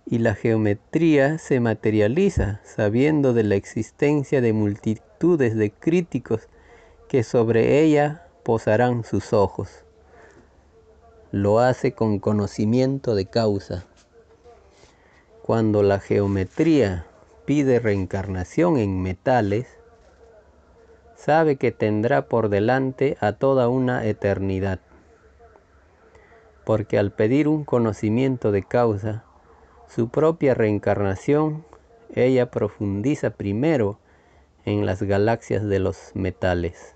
y 0.06 0.18
la 0.18 0.34
geometría 0.34 1.38
se 1.38 1.58
materializa 1.60 2.60
sabiendo 2.64 3.32
de 3.32 3.44
la 3.44 3.54
existencia 3.54 4.40
de 4.40 4.52
multitudes 4.52 5.56
de 5.56 5.70
críticos 5.70 6.48
que 7.08 7.22
sobre 7.22 7.80
ella 7.80 8.26
posarán 8.42 9.04
sus 9.04 9.32
ojos. 9.32 9.84
Lo 11.30 11.60
hace 11.60 11.92
con 11.92 12.18
conocimiento 12.18 13.14
de 13.14 13.26
causa. 13.26 13.86
Cuando 15.42 15.82
la 15.82 15.98
geometría 15.98 17.06
pide 17.44 17.80
reencarnación 17.80 18.78
en 18.78 19.02
metales, 19.02 19.66
sabe 21.16 21.56
que 21.56 21.72
tendrá 21.72 22.26
por 22.26 22.48
delante 22.48 23.16
a 23.20 23.32
toda 23.32 23.68
una 23.68 24.06
eternidad. 24.06 24.80
Porque 26.64 26.98
al 26.98 27.12
pedir 27.12 27.48
un 27.48 27.64
conocimiento 27.64 28.52
de 28.52 28.62
causa, 28.62 29.24
su 29.88 30.08
propia 30.08 30.54
reencarnación, 30.54 31.64
ella 32.14 32.50
profundiza 32.50 33.30
primero 33.30 33.98
en 34.64 34.86
las 34.86 35.02
galaxias 35.02 35.64
de 35.64 35.78
los 35.78 36.12
metales. 36.14 36.94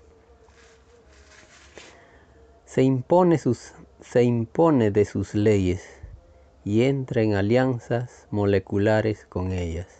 Se 2.65 2.83
impone, 2.83 3.37
sus, 3.37 3.73
se 4.01 4.23
impone 4.23 4.91
de 4.91 5.05
sus 5.05 5.35
leyes 5.35 5.87
y 6.63 6.83
entra 6.83 7.21
en 7.21 7.35
alianzas 7.35 8.27
moleculares 8.29 9.25
con 9.25 9.51
ellas. 9.51 9.96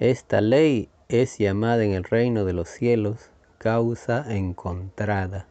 Esta 0.00 0.40
ley 0.40 0.90
es 1.08 1.38
llamada 1.38 1.82
en 1.82 1.92
el 1.92 2.04
reino 2.04 2.44
de 2.44 2.52
los 2.52 2.68
cielos 2.68 3.30
causa 3.58 4.24
encontrada. 4.32 5.48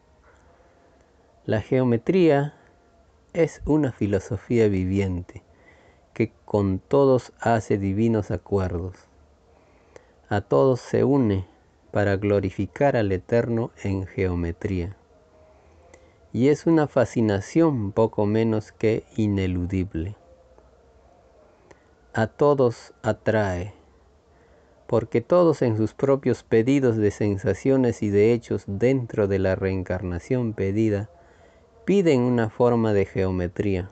La 1.46 1.60
geometría 1.60 2.54
es 3.34 3.62
una 3.66 3.92
filosofía 3.92 4.70
viviente 4.70 5.44
que 6.14 6.32
con 6.46 6.80
todos 6.80 7.34
hace 7.42 7.78
divinos 7.78 8.32
acuerdos. 8.32 8.96
A 10.30 10.40
todos 10.40 10.80
se 10.80 11.04
une 11.04 11.46
para 11.92 12.16
glorificar 12.16 12.96
al 12.96 13.12
Eterno 13.12 13.72
en 13.84 14.08
geometría. 14.08 14.96
Y 16.32 16.48
es 16.48 16.66
una 16.66 16.88
fascinación 16.88 17.92
poco 17.92 18.26
menos 18.26 18.72
que 18.72 19.04
ineludible. 19.18 20.16
A 22.14 22.28
todos 22.28 22.94
atrae, 23.04 23.77
porque 24.88 25.22
todos 25.22 25.62
en 25.62 25.78
sus 25.78 25.94
propios 25.94 26.44
pedidos 26.44 26.98
de 26.98 27.12
sensaciones 27.12 28.02
y 28.02 28.10
de 28.10 28.34
hechos 28.34 28.64
dentro 28.66 29.28
de 29.28 29.40
la 29.40 29.56
reencarnación 29.56 30.54
pedida, 30.54 31.10
piden 31.86 32.22
una 32.22 32.50
forma 32.50 32.94
de 32.94 33.06
geometría 33.06 33.90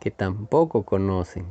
que 0.00 0.10
tampoco 0.10 0.84
conocen. 0.84 1.46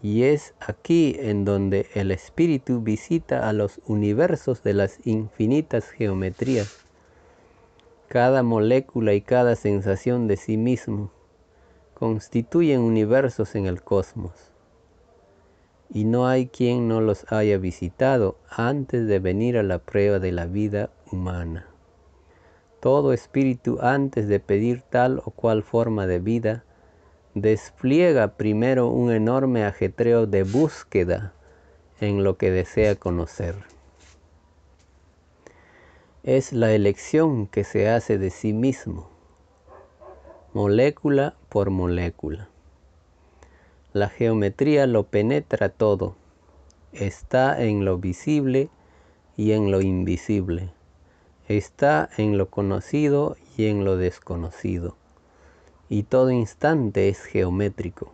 Y 0.00 0.22
es 0.24 0.54
aquí 0.60 1.16
en 1.18 1.44
donde 1.44 1.88
el 1.94 2.12
espíritu 2.12 2.80
visita 2.80 3.48
a 3.48 3.52
los 3.52 3.80
universos 3.86 4.62
de 4.62 4.74
las 4.74 5.04
infinitas 5.04 5.90
geometrías. 5.90 6.84
Cada 8.06 8.44
molécula 8.44 9.12
y 9.14 9.20
cada 9.20 9.56
sensación 9.56 10.28
de 10.28 10.36
sí 10.36 10.56
mismo 10.56 11.10
constituyen 11.94 12.80
universos 12.80 13.56
en 13.56 13.66
el 13.66 13.82
cosmos. 13.82 14.47
Y 15.90 16.04
no 16.04 16.28
hay 16.28 16.48
quien 16.48 16.88
no 16.88 17.00
los 17.00 17.30
haya 17.32 17.58
visitado 17.58 18.36
antes 18.50 19.06
de 19.06 19.18
venir 19.18 19.56
a 19.56 19.62
la 19.62 19.78
prueba 19.78 20.18
de 20.18 20.32
la 20.32 20.46
vida 20.46 20.90
humana. 21.10 21.66
Todo 22.80 23.12
espíritu 23.12 23.78
antes 23.80 24.28
de 24.28 24.38
pedir 24.38 24.82
tal 24.82 25.20
o 25.24 25.30
cual 25.30 25.62
forma 25.62 26.06
de 26.06 26.18
vida 26.18 26.64
despliega 27.34 28.36
primero 28.36 28.88
un 28.88 29.10
enorme 29.10 29.64
ajetreo 29.64 30.26
de 30.26 30.42
búsqueda 30.42 31.32
en 32.00 32.22
lo 32.22 32.36
que 32.36 32.50
desea 32.50 32.94
conocer. 32.94 33.56
Es 36.22 36.52
la 36.52 36.72
elección 36.72 37.46
que 37.46 37.64
se 37.64 37.88
hace 37.88 38.18
de 38.18 38.30
sí 38.30 38.52
mismo, 38.52 39.08
molécula 40.52 41.34
por 41.48 41.70
molécula. 41.70 42.48
La 43.98 44.08
geometría 44.08 44.86
lo 44.86 45.08
penetra 45.08 45.70
todo, 45.70 46.14
está 46.92 47.60
en 47.60 47.84
lo 47.84 47.98
visible 47.98 48.68
y 49.36 49.50
en 49.50 49.72
lo 49.72 49.80
invisible, 49.80 50.70
está 51.48 52.08
en 52.16 52.38
lo 52.38 52.48
conocido 52.48 53.36
y 53.56 53.66
en 53.66 53.84
lo 53.84 53.96
desconocido 53.96 54.94
y 55.88 56.04
todo 56.04 56.30
instante 56.30 57.08
es 57.08 57.24
geométrico. 57.24 58.12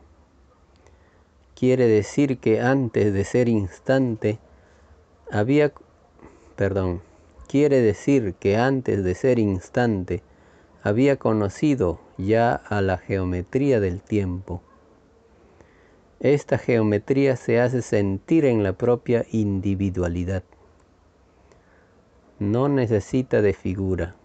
Quiere 1.54 1.86
decir 1.86 2.38
que 2.38 2.62
antes 2.62 3.12
de 3.12 3.24
ser 3.24 3.50
instante 3.50 4.38
había, 5.30 5.70
perdón, 6.56 7.02
quiere 7.46 7.82
decir 7.82 8.32
que 8.40 8.56
antes 8.56 9.04
de 9.04 9.14
ser 9.14 9.38
instante 9.38 10.22
había 10.82 11.16
conocido 11.16 12.00
ya 12.16 12.54
a 12.54 12.80
la 12.80 12.96
geometría 12.96 13.80
del 13.80 14.00
tiempo. 14.00 14.62
Esta 16.24 16.56
geometría 16.56 17.36
se 17.36 17.60
hace 17.60 17.82
sentir 17.82 18.46
en 18.46 18.62
la 18.62 18.72
propia 18.72 19.26
individualidad. 19.30 20.42
No 22.38 22.66
necesita 22.70 23.42
de 23.42 23.52
figura. 23.52 24.16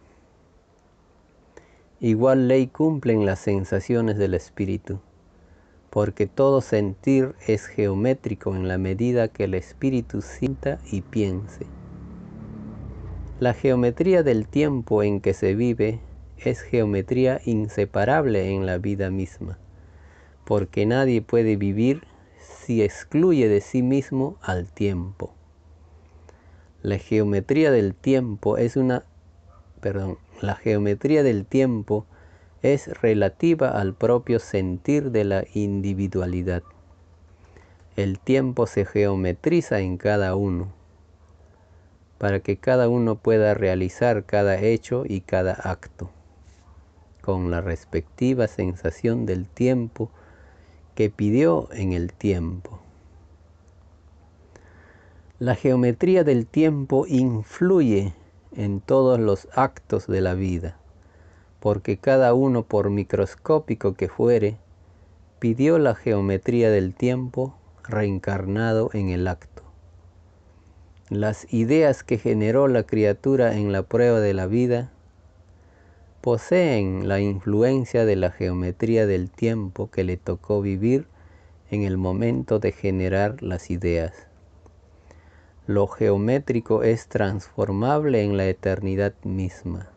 Igual 1.99 2.47
ley 2.47 2.67
cumplen 2.67 3.25
las 3.25 3.39
sensaciones 3.39 4.17
del 4.17 4.33
espíritu, 4.33 5.01
porque 5.89 6.25
todo 6.25 6.62
sentir 6.62 7.35
es 7.45 7.65
geométrico 7.65 8.55
en 8.55 8.69
la 8.69 8.77
medida 8.77 9.27
que 9.27 9.43
el 9.43 9.53
espíritu 9.53 10.21
sienta 10.21 10.79
y 10.89 11.01
piense. 11.01 11.65
La 13.41 13.53
geometría 13.53 14.23
del 14.23 14.47
tiempo 14.47 15.03
en 15.03 15.19
que 15.19 15.33
se 15.33 15.53
vive 15.53 15.99
es 16.38 16.62
geometría 16.62 17.41
inseparable 17.43 18.55
en 18.55 18.65
la 18.65 18.77
vida 18.77 19.09
misma, 19.12 19.57
porque 20.49 20.88
nadie 20.88 21.21
puede 21.21 21.57
vivir 21.57 22.01
si 22.39 22.81
excluye 22.81 23.47
de 23.47 23.62
sí 23.62 23.83
mismo 23.83 24.35
al 24.41 24.65
tiempo. 24.65 25.31
La 26.81 26.97
geometría 26.97 27.69
del 27.69 27.93
tiempo 27.93 28.57
es 28.57 28.75
una, 28.75 29.03
perdón, 29.79 30.17
la 30.41 30.55
geometría 30.55 31.21
del 31.21 31.45
tiempo 31.45 32.07
es 32.63 32.88
relativa 32.99 33.69
al 33.79 33.93
propio 33.93 34.39
sentir 34.39 35.12
de 35.12 35.23
la 35.23 35.45
individualidad. 35.53 36.63
El 37.95 38.17
tiempo 38.17 38.65
se 38.65 38.85
geometriza 38.85 39.81
en 39.81 39.97
cada 39.97 40.33
uno, 40.33 40.73
para 42.17 42.39
que 42.39 42.57
cada 42.57 42.89
uno 42.89 43.17
pueda 43.19 43.53
realizar 43.53 44.25
cada 44.25 44.59
hecho 44.59 45.03
y 45.07 45.21
cada 45.21 45.53
acto, 45.53 46.09
con 47.21 47.51
la 47.51 47.62
respectiva 47.62 48.47
sensación 48.47 49.27
del 49.27 49.45
tiempo 49.45 50.09
que 50.99 51.09
pidió 51.09 51.69
en 51.71 51.93
el 51.93 52.12
tiempo. 52.12 52.81
La 55.39 55.55
geometría 55.55 56.25
del 56.25 56.45
tiempo 56.45 57.05
influye 57.07 58.13
en 58.53 58.81
todos 58.81 59.17
los 59.17 59.47
actos 59.53 60.07
de 60.07 60.19
la 60.19 60.33
vida, 60.33 60.77
porque 61.62 61.95
cada 61.95 62.33
uno, 62.33 62.63
por 62.63 62.89
microscópico 62.89 63.93
que 63.93 64.09
fuere, 64.09 64.57
pidió 65.39 65.79
la 65.79 65.95
geometría 65.95 66.69
del 66.69 66.93
tiempo 66.93 67.55
reencarnado 67.85 68.89
en 68.91 69.07
el 69.07 69.29
acto. 69.29 69.63
Las 71.07 71.47
ideas 71.53 72.03
que 72.03 72.17
generó 72.17 72.67
la 72.67 72.83
criatura 72.83 73.55
en 73.55 73.71
la 73.71 73.83
prueba 73.83 74.19
de 74.19 74.33
la 74.33 74.47
vida 74.47 74.91
poseen 76.21 77.07
la 77.07 77.19
influencia 77.19 78.05
de 78.05 78.15
la 78.15 78.31
geometría 78.31 79.05
del 79.05 79.31
tiempo 79.31 79.89
que 79.89 80.03
le 80.03 80.17
tocó 80.17 80.61
vivir 80.61 81.07
en 81.71 81.83
el 81.83 81.97
momento 81.97 82.59
de 82.59 82.71
generar 82.71 83.41
las 83.41 83.69
ideas. 83.69 84.27
Lo 85.67 85.87
geométrico 85.87 86.83
es 86.83 87.07
transformable 87.07 88.23
en 88.23 88.37
la 88.37 88.47
eternidad 88.47 89.13
misma. 89.23 89.89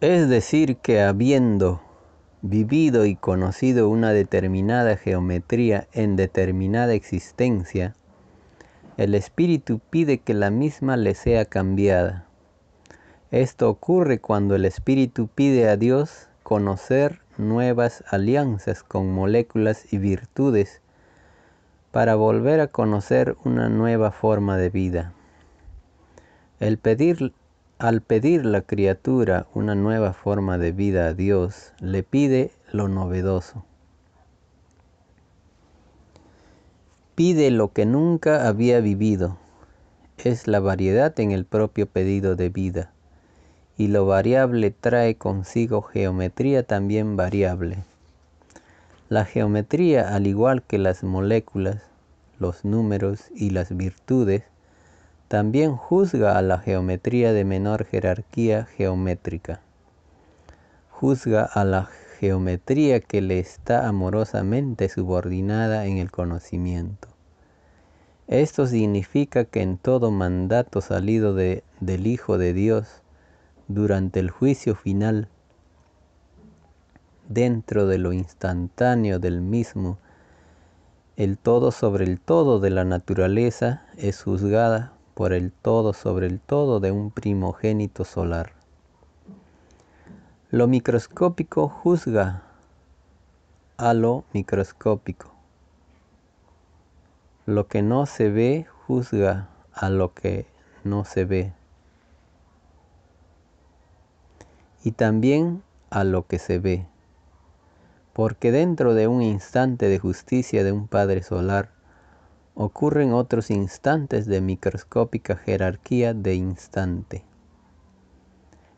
Es 0.00 0.28
decir, 0.28 0.76
que 0.76 1.00
habiendo 1.00 1.80
vivido 2.42 3.06
y 3.06 3.16
conocido 3.16 3.88
una 3.88 4.12
determinada 4.12 4.98
geometría 4.98 5.88
en 5.94 6.16
determinada 6.16 6.92
existencia, 6.92 7.94
el 8.98 9.14
espíritu 9.14 9.80
pide 9.88 10.18
que 10.18 10.34
la 10.34 10.50
misma 10.50 10.98
le 10.98 11.14
sea 11.14 11.46
cambiada. 11.46 12.28
Esto 13.30 13.68
ocurre 13.68 14.20
cuando 14.20 14.54
el 14.54 14.64
espíritu 14.64 15.28
pide 15.28 15.68
a 15.68 15.76
Dios 15.76 16.28
conocer 16.42 17.20
nuevas 17.36 18.04
alianzas 18.08 18.82
con 18.82 19.12
moléculas 19.12 19.92
y 19.92 19.98
virtudes 19.98 20.80
para 21.90 22.14
volver 22.14 22.60
a 22.60 22.68
conocer 22.68 23.36
una 23.44 23.68
nueva 23.68 24.10
forma 24.10 24.56
de 24.56 24.70
vida. 24.70 25.12
Al 26.60 26.78
pedir 26.78 28.44
la 28.46 28.62
criatura 28.62 29.46
una 29.54 29.74
nueva 29.74 30.12
forma 30.12 30.58
de 30.58 30.72
vida 30.72 31.06
a 31.06 31.14
Dios, 31.14 31.72
le 31.80 32.02
pide 32.02 32.52
lo 32.72 32.88
novedoso. 32.88 33.64
Pide 37.14 37.50
lo 37.50 37.72
que 37.72 37.86
nunca 37.86 38.48
había 38.48 38.80
vivido. 38.80 39.38
Es 40.18 40.48
la 40.48 40.60
variedad 40.60 41.18
en 41.20 41.32
el 41.32 41.44
propio 41.44 41.86
pedido 41.86 42.34
de 42.34 42.48
vida. 42.48 42.93
Y 43.76 43.88
lo 43.88 44.06
variable 44.06 44.70
trae 44.70 45.16
consigo 45.16 45.82
geometría 45.82 46.62
también 46.62 47.16
variable. 47.16 47.78
La 49.08 49.24
geometría, 49.24 50.14
al 50.14 50.26
igual 50.26 50.62
que 50.62 50.78
las 50.78 51.02
moléculas, 51.02 51.82
los 52.38 52.64
números 52.64 53.30
y 53.34 53.50
las 53.50 53.76
virtudes, 53.76 54.44
también 55.28 55.76
juzga 55.76 56.38
a 56.38 56.42
la 56.42 56.58
geometría 56.58 57.32
de 57.32 57.44
menor 57.44 57.84
jerarquía 57.86 58.66
geométrica. 58.66 59.60
Juzga 60.90 61.44
a 61.44 61.64
la 61.64 61.88
geometría 62.20 63.00
que 63.00 63.20
le 63.20 63.38
está 63.38 63.88
amorosamente 63.88 64.88
subordinada 64.88 65.86
en 65.86 65.98
el 65.98 66.10
conocimiento. 66.10 67.08
Esto 68.26 68.66
significa 68.66 69.44
que 69.44 69.60
en 69.60 69.76
todo 69.76 70.10
mandato 70.10 70.80
salido 70.80 71.34
de, 71.34 71.62
del 71.80 72.06
Hijo 72.06 72.38
de 72.38 72.54
Dios, 72.54 73.02
durante 73.68 74.20
el 74.20 74.30
juicio 74.30 74.74
final, 74.74 75.28
dentro 77.28 77.86
de 77.86 77.98
lo 77.98 78.12
instantáneo 78.12 79.18
del 79.18 79.40
mismo, 79.40 79.98
el 81.16 81.38
todo 81.38 81.70
sobre 81.70 82.04
el 82.04 82.20
todo 82.20 82.60
de 82.60 82.70
la 82.70 82.84
naturaleza 82.84 83.86
es 83.96 84.22
juzgada 84.22 84.92
por 85.14 85.32
el 85.32 85.52
todo 85.52 85.92
sobre 85.92 86.26
el 86.26 86.40
todo 86.40 86.80
de 86.80 86.90
un 86.90 87.10
primogénito 87.10 88.04
solar. 88.04 88.52
Lo 90.50 90.66
microscópico 90.66 91.68
juzga 91.68 92.42
a 93.76 93.94
lo 93.94 94.24
microscópico. 94.32 95.32
Lo 97.46 97.66
que 97.66 97.82
no 97.82 98.06
se 98.06 98.30
ve 98.30 98.66
juzga 98.86 99.48
a 99.72 99.88
lo 99.90 100.14
que 100.14 100.46
no 100.84 101.04
se 101.04 101.24
ve. 101.24 101.52
Y 104.84 104.92
también 104.92 105.64
a 105.90 106.04
lo 106.04 106.28
que 106.28 106.38
se 106.38 106.60
ve 106.60 106.86
porque 108.14 108.52
dentro 108.52 108.94
de 108.94 109.08
un 109.08 109.20
instante 109.20 109.88
de 109.88 109.98
justicia 109.98 110.64
de 110.64 110.72
un 110.72 110.86
Padre 110.86 111.22
Solar 111.22 111.70
ocurren 112.54 113.12
otros 113.12 113.50
instantes 113.50 114.26
de 114.26 114.40
microscópica 114.40 115.36
jerarquía 115.36 116.14
de 116.14 116.36
instante. 116.36 117.24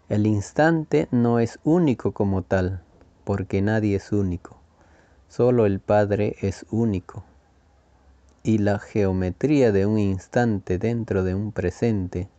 El 0.08 0.26
instante 0.26 1.06
no 1.10 1.38
es 1.38 1.60
único 1.64 2.12
como 2.12 2.42
tal, 2.42 2.82
porque 3.24 3.60
nadie 3.60 3.96
es 3.96 4.10
único, 4.10 4.56
solo 5.28 5.66
el 5.66 5.80
Padre 5.80 6.36
es 6.40 6.64
único. 6.70 7.22
Y 8.42 8.58
la 8.58 8.78
geometría 8.78 9.70
de 9.70 9.84
un 9.84 9.98
instante 9.98 10.78
dentro 10.78 11.24
de 11.24 11.34
un 11.34 11.52
presente 11.52 12.30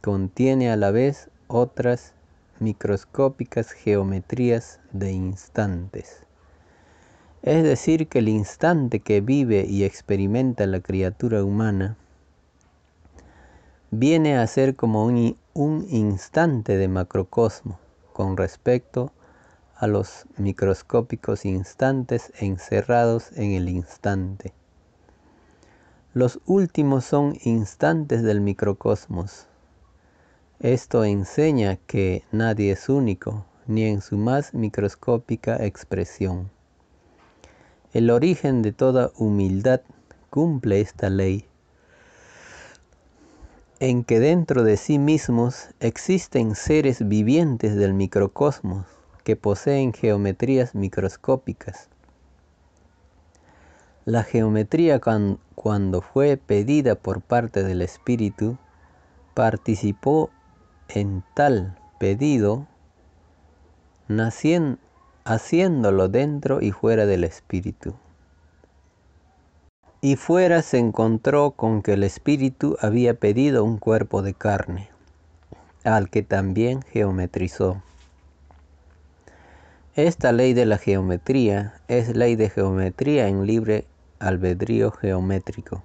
contiene 0.00 0.70
a 0.70 0.76
la 0.76 0.90
vez 0.90 1.28
otras 1.48 2.13
microscópicas 2.60 3.72
geometrías 3.72 4.80
de 4.92 5.12
instantes. 5.12 6.24
Es 7.42 7.62
decir, 7.62 8.08
que 8.08 8.20
el 8.20 8.28
instante 8.28 9.00
que 9.00 9.20
vive 9.20 9.66
y 9.68 9.84
experimenta 9.84 10.66
la 10.66 10.80
criatura 10.80 11.44
humana 11.44 11.96
viene 13.90 14.38
a 14.38 14.46
ser 14.46 14.76
como 14.76 15.04
un, 15.04 15.36
un 15.52 15.86
instante 15.90 16.76
de 16.76 16.88
macrocosmo 16.88 17.78
con 18.12 18.36
respecto 18.36 19.12
a 19.76 19.86
los 19.86 20.24
microscópicos 20.36 21.44
instantes 21.44 22.32
encerrados 22.38 23.32
en 23.36 23.52
el 23.52 23.68
instante. 23.68 24.52
Los 26.12 26.40
últimos 26.46 27.04
son 27.04 27.36
instantes 27.42 28.22
del 28.22 28.40
microcosmos, 28.40 29.48
esto 30.64 31.04
enseña 31.04 31.76
que 31.76 32.22
nadie 32.32 32.72
es 32.72 32.88
único, 32.88 33.44
ni 33.66 33.84
en 33.84 34.00
su 34.00 34.16
más 34.16 34.54
microscópica 34.54 35.62
expresión. 35.62 36.50
El 37.92 38.08
origen 38.08 38.62
de 38.62 38.72
toda 38.72 39.10
humildad 39.18 39.82
cumple 40.30 40.80
esta 40.80 41.10
ley, 41.10 41.44
en 43.78 44.04
que 44.04 44.20
dentro 44.20 44.64
de 44.64 44.78
sí 44.78 44.98
mismos 44.98 45.68
existen 45.80 46.54
seres 46.54 47.06
vivientes 47.06 47.76
del 47.76 47.92
microcosmos 47.92 48.86
que 49.22 49.36
poseen 49.36 49.92
geometrías 49.92 50.74
microscópicas. 50.74 51.90
La 54.06 54.22
geometría 54.22 54.98
cuando 55.54 56.00
fue 56.00 56.38
pedida 56.38 56.94
por 56.94 57.20
parte 57.20 57.64
del 57.64 57.82
Espíritu 57.82 58.56
participó 59.34 60.30
en 60.88 61.22
tal 61.34 61.78
pedido, 61.98 62.66
haciéndolo 65.24 66.08
dentro 66.08 66.60
y 66.60 66.72
fuera 66.72 67.06
del 67.06 67.24
espíritu. 67.24 67.94
Y 70.00 70.16
fuera 70.16 70.60
se 70.62 70.78
encontró 70.78 71.52
con 71.52 71.80
que 71.82 71.94
el 71.94 72.02
espíritu 72.02 72.76
había 72.80 73.14
pedido 73.14 73.64
un 73.64 73.78
cuerpo 73.78 74.22
de 74.22 74.34
carne, 74.34 74.90
al 75.82 76.10
que 76.10 76.22
también 76.22 76.82
geometrizó. 76.82 77.82
Esta 79.96 80.32
ley 80.32 80.54
de 80.54 80.66
la 80.66 80.76
geometría 80.76 81.74
es 81.88 82.16
ley 82.16 82.34
de 82.34 82.50
geometría 82.50 83.28
en 83.28 83.46
libre 83.46 83.86
albedrío 84.18 84.90
geométrico. 84.90 85.84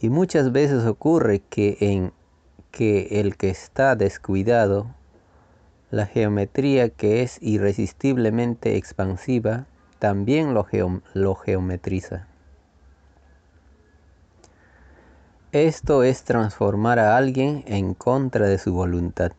Y 0.00 0.08
muchas 0.08 0.50
veces 0.50 0.84
ocurre 0.84 1.40
que 1.40 1.76
en 1.80 2.12
que 2.76 3.20
el 3.22 3.38
que 3.38 3.48
está 3.48 3.96
descuidado, 3.96 4.94
la 5.90 6.04
geometría 6.04 6.90
que 6.90 7.22
es 7.22 7.38
irresistiblemente 7.40 8.76
expansiva, 8.76 9.64
también 9.98 10.52
lo, 10.52 11.34
geometriza. 11.36 12.26
Esto 15.52 16.02
es 16.02 16.24
transformar 16.24 16.98
a 16.98 17.16
alguien 17.16 17.64
en 17.66 17.94
contra 17.94 18.46
de 18.46 18.58
su 18.58 18.74
voluntad. 18.74 19.32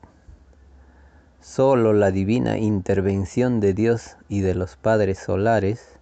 Solo 1.39 1.93
la 1.93 2.09
divina 2.09 2.57
intervención 2.57 3.59
de 3.59 3.75
Dios 3.75 4.17
y 4.29 4.41
de 4.41 4.55
los 4.55 4.77
padres 4.77 5.19
solares 5.19 5.99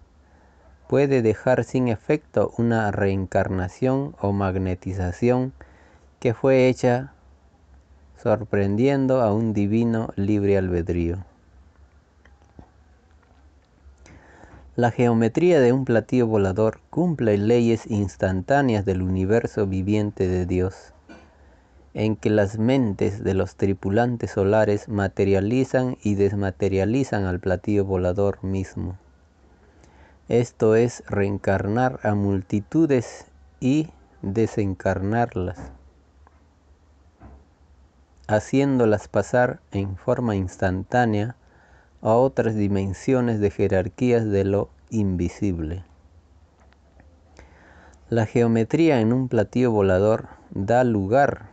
puede 0.88 1.20
dejar 1.20 1.64
sin 1.64 1.88
efecto 1.88 2.54
una 2.56 2.90
reencarnación 2.92 4.16
o 4.22 4.32
magnetización 4.32 5.52
que 6.18 6.32
fue 6.32 6.68
hecha 6.68 7.12
sorprendiendo 8.22 9.20
a 9.22 9.32
un 9.32 9.52
divino 9.52 10.10
libre 10.16 10.58
albedrío. 10.58 11.18
La 14.74 14.90
geometría 14.90 15.60
de 15.60 15.72
un 15.72 15.84
platillo 15.84 16.26
volador 16.26 16.80
cumple 16.90 17.38
leyes 17.38 17.86
instantáneas 17.90 18.84
del 18.84 19.00
universo 19.02 19.66
viviente 19.66 20.28
de 20.28 20.44
Dios, 20.44 20.92
en 21.94 22.16
que 22.16 22.28
las 22.28 22.58
mentes 22.58 23.24
de 23.24 23.32
los 23.32 23.56
tripulantes 23.56 24.32
solares 24.32 24.88
materializan 24.88 25.96
y 26.02 26.14
desmaterializan 26.14 27.24
al 27.24 27.40
platillo 27.40 27.86
volador 27.86 28.44
mismo. 28.44 28.98
Esto 30.28 30.74
es 30.74 31.02
reencarnar 31.06 32.00
a 32.02 32.14
multitudes 32.14 33.26
y 33.60 33.88
desencarnarlas 34.20 35.58
haciéndolas 38.26 39.08
pasar 39.08 39.60
en 39.72 39.96
forma 39.96 40.36
instantánea 40.36 41.36
a 42.02 42.14
otras 42.14 42.54
dimensiones 42.54 43.40
de 43.40 43.50
jerarquías 43.50 44.24
de 44.24 44.44
lo 44.44 44.70
invisible. 44.90 45.84
La 48.08 48.26
geometría 48.26 49.00
en 49.00 49.12
un 49.12 49.28
platillo 49.28 49.72
volador 49.72 50.28
da 50.50 50.84
lugar 50.84 51.48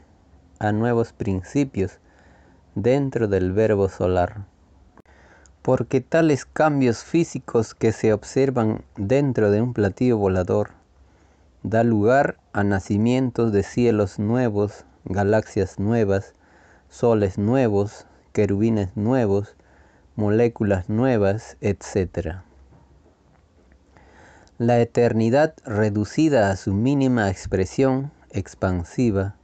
a 0.59 0.71
nuevos 0.71 1.13
principios 1.13 1.99
dentro 2.75 3.27
del 3.27 3.51
verbo 3.51 3.89
solar, 3.89 4.45
porque 5.61 6.01
tales 6.01 6.45
cambios 6.45 7.03
físicos 7.03 7.73
que 7.73 7.91
se 7.91 8.13
observan 8.13 8.83
dentro 8.95 9.49
de 9.49 9.61
un 9.61 9.73
platillo 9.73 10.17
volador 10.17 10.71
da 11.63 11.83
lugar 11.83 12.37
a 12.51 12.63
nacimientos 12.63 13.53
de 13.53 13.63
cielos 13.63 14.19
nuevos, 14.19 14.85
galaxias 15.05 15.79
nuevas, 15.79 16.35
soles 16.93 17.39
nuevos, 17.39 18.05
querubines 18.33 18.95
nuevos, 18.95 19.55
moléculas 20.15 20.89
nuevas, 20.89 21.57
etc. 21.59 22.35
La 24.59 24.79
eternidad 24.79 25.55
reducida 25.65 26.51
a 26.51 26.55
su 26.55 26.75
mínima 26.75 27.31
expresión 27.31 28.11
expansiva 28.29 29.35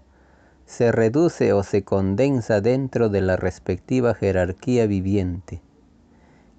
se 0.67 0.91
reduce 0.91 1.51
o 1.51 1.63
se 1.63 1.83
condensa 1.83 2.61
dentro 2.61 3.09
de 3.09 3.21
la 3.21 3.35
respectiva 3.35 4.13
jerarquía 4.13 4.85
viviente, 4.85 5.63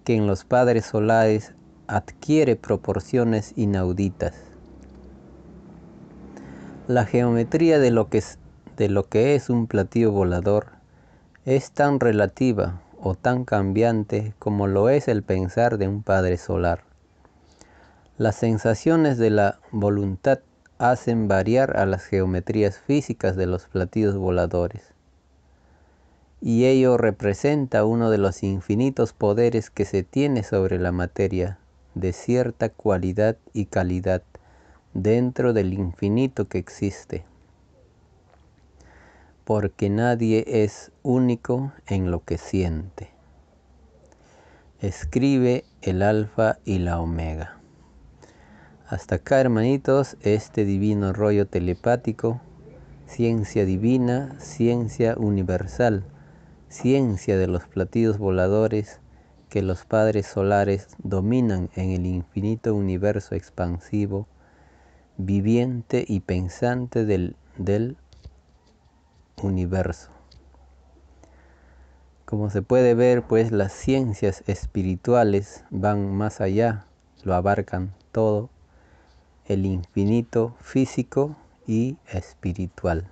que 0.02 0.16
en 0.16 0.26
los 0.26 0.44
padres 0.44 0.86
solares 0.86 1.54
adquiere 1.86 2.56
proporciones 2.56 3.52
inauditas. 3.54 4.34
La 6.88 7.06
geometría 7.06 7.78
de 7.78 7.92
lo 7.92 8.08
que 8.08 8.18
es, 8.18 8.40
de 8.76 8.88
lo 8.88 9.08
que 9.08 9.36
es 9.36 9.50
un 9.50 9.68
platillo 9.68 10.10
volador 10.10 10.79
es 11.46 11.70
tan 11.70 12.00
relativa 12.00 12.82
o 13.00 13.14
tan 13.14 13.44
cambiante 13.44 14.34
como 14.38 14.66
lo 14.66 14.90
es 14.90 15.08
el 15.08 15.22
pensar 15.22 15.78
de 15.78 15.88
un 15.88 16.02
padre 16.02 16.36
solar. 16.36 16.84
Las 18.18 18.36
sensaciones 18.36 19.16
de 19.16 19.30
la 19.30 19.58
voluntad 19.70 20.40
hacen 20.76 21.28
variar 21.28 21.78
a 21.78 21.86
las 21.86 22.04
geometrías 22.04 22.78
físicas 22.78 23.36
de 23.36 23.46
los 23.46 23.66
platillos 23.68 24.16
voladores. 24.16 24.82
Y 26.42 26.66
ello 26.66 26.98
representa 26.98 27.86
uno 27.86 28.10
de 28.10 28.18
los 28.18 28.42
infinitos 28.42 29.14
poderes 29.14 29.70
que 29.70 29.86
se 29.86 30.02
tiene 30.02 30.42
sobre 30.42 30.78
la 30.78 30.92
materia, 30.92 31.58
de 31.94 32.12
cierta 32.12 32.68
cualidad 32.68 33.38
y 33.54 33.66
calidad, 33.66 34.22
dentro 34.92 35.54
del 35.54 35.72
infinito 35.72 36.48
que 36.48 36.58
existe. 36.58 37.24
Porque 39.50 39.90
nadie 39.90 40.44
es 40.46 40.92
único 41.02 41.72
en 41.88 42.12
lo 42.12 42.24
que 42.24 42.38
siente. 42.38 43.10
Escribe 44.78 45.64
el 45.82 46.02
alfa 46.02 46.58
y 46.64 46.78
la 46.78 47.00
omega. 47.00 47.58
Hasta 48.86 49.16
acá, 49.16 49.40
hermanitos, 49.40 50.16
este 50.20 50.64
divino 50.64 51.12
rollo 51.12 51.48
telepático, 51.48 52.40
ciencia 53.08 53.64
divina, 53.64 54.36
ciencia 54.38 55.16
universal, 55.18 56.04
ciencia 56.68 57.36
de 57.36 57.48
los 57.48 57.66
platillos 57.66 58.18
voladores 58.18 59.00
que 59.48 59.62
los 59.62 59.84
padres 59.84 60.28
solares 60.28 60.86
dominan 61.02 61.70
en 61.74 61.90
el 61.90 62.06
infinito 62.06 62.72
universo 62.72 63.34
expansivo, 63.34 64.28
viviente 65.16 66.04
y 66.06 66.20
pensante 66.20 67.04
del, 67.04 67.34
del 67.58 67.96
universo. 69.42 70.10
Como 72.24 72.48
se 72.48 72.62
puede 72.62 72.94
ver, 72.94 73.22
pues 73.22 73.50
las 73.50 73.72
ciencias 73.72 74.44
espirituales 74.46 75.64
van 75.70 76.14
más 76.14 76.40
allá, 76.40 76.86
lo 77.24 77.34
abarcan 77.34 77.92
todo 78.12 78.50
el 79.46 79.66
infinito 79.66 80.54
físico 80.60 81.34
y 81.66 81.96
espiritual. 82.12 83.10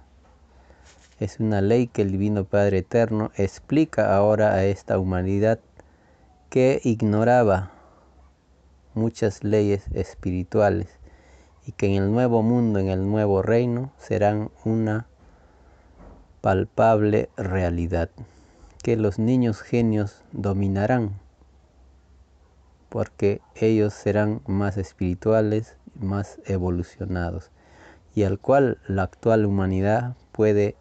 Es 1.19 1.41
una 1.41 1.61
ley 1.61 1.89
que 1.89 2.03
el 2.03 2.13
Divino 2.13 2.45
Padre 2.45 2.79
Eterno 2.79 3.33
explica 3.35 4.15
ahora 4.15 4.55
a 4.55 4.65
esta 4.65 5.01
humanidad 5.01 5.59
que 6.49 6.81
ignoraba 6.85 7.73
muchas 8.95 9.43
leyes 9.43 9.83
espirituales 9.93 10.87
y 11.67 11.73
que 11.73 11.87
en 11.87 12.01
el 12.01 12.13
nuevo 12.13 12.43
mundo, 12.43 12.79
en 12.79 12.89
el 12.89 13.05
nuevo 13.11 13.43
reino, 13.43 13.91
serán 13.99 14.53
una 14.65 15.08
palpable 16.41 17.29
realidad, 17.37 18.11
que 18.83 18.97
los 18.97 19.19
niños 19.19 19.61
genios 19.61 20.23
dominarán, 20.33 21.19
porque 22.89 23.41
ellos 23.55 23.93
serán 23.93 24.41
más 24.47 24.77
espirituales, 24.77 25.77
más 25.95 26.41
evolucionados 26.45 27.51
y 28.15 28.25
al 28.25 28.39
cual 28.39 28.79
la 28.87 29.05
actual 29.05 29.47
humanidad 29.47 30.17
puede 30.33 30.77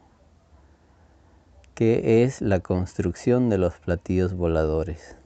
que 1.74 2.22
es 2.22 2.40
la 2.40 2.60
construcción 2.60 3.48
de 3.48 3.58
los 3.58 3.74
platillos 3.78 4.34
voladores 4.34 5.18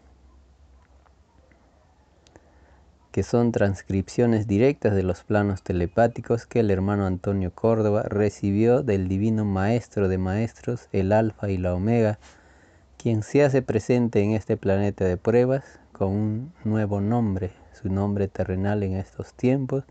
que 3.13 3.23
son 3.23 3.53
transcripciones 3.53 4.47
directas 4.47 4.95
de 4.95 5.03
los 5.03 5.23
planos 5.23 5.63
telepáticos 5.63 6.47
que 6.47 6.61
el 6.61 6.71
hermano 6.71 7.05
Antonio 7.05 7.53
Córdoba 7.55 8.05
recibió 8.05 8.83
del 8.83 9.07
divino 9.07 9.45
maestro 9.45 10.09
de 10.09 10.17
maestros, 10.17 10.89
el 10.93 11.13
alfa 11.13 11.51
y 11.51 11.59
la 11.59 11.75
omega, 11.75 12.19
quien 12.97 13.23
se 13.23 13.45
hace 13.45 13.61
presente 13.61 14.23
en 14.23 14.31
este 14.33 14.57
planeta 14.57 15.05
de 15.05 15.19
pruebas 15.19 15.63
con 15.93 16.09
un 16.09 16.53
nuevo 16.65 17.03
nombre, 17.03 17.53
su 17.73 17.91
nombre 17.91 18.29
terrenal 18.29 18.83
en 18.83 18.95
estos 18.95 19.35
tiempos, 19.35 19.85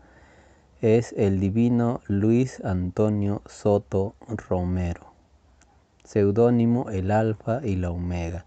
es 0.80 1.14
el 1.16 1.38
divino 1.38 2.00
Luis 2.08 2.60
Antonio 2.64 3.40
Soto 3.46 4.16
Romero, 4.48 5.12
seudónimo 6.02 6.90
el 6.90 7.12
Alfa 7.12 7.60
y 7.64 7.76
la 7.76 7.92
Omega. 7.92 8.46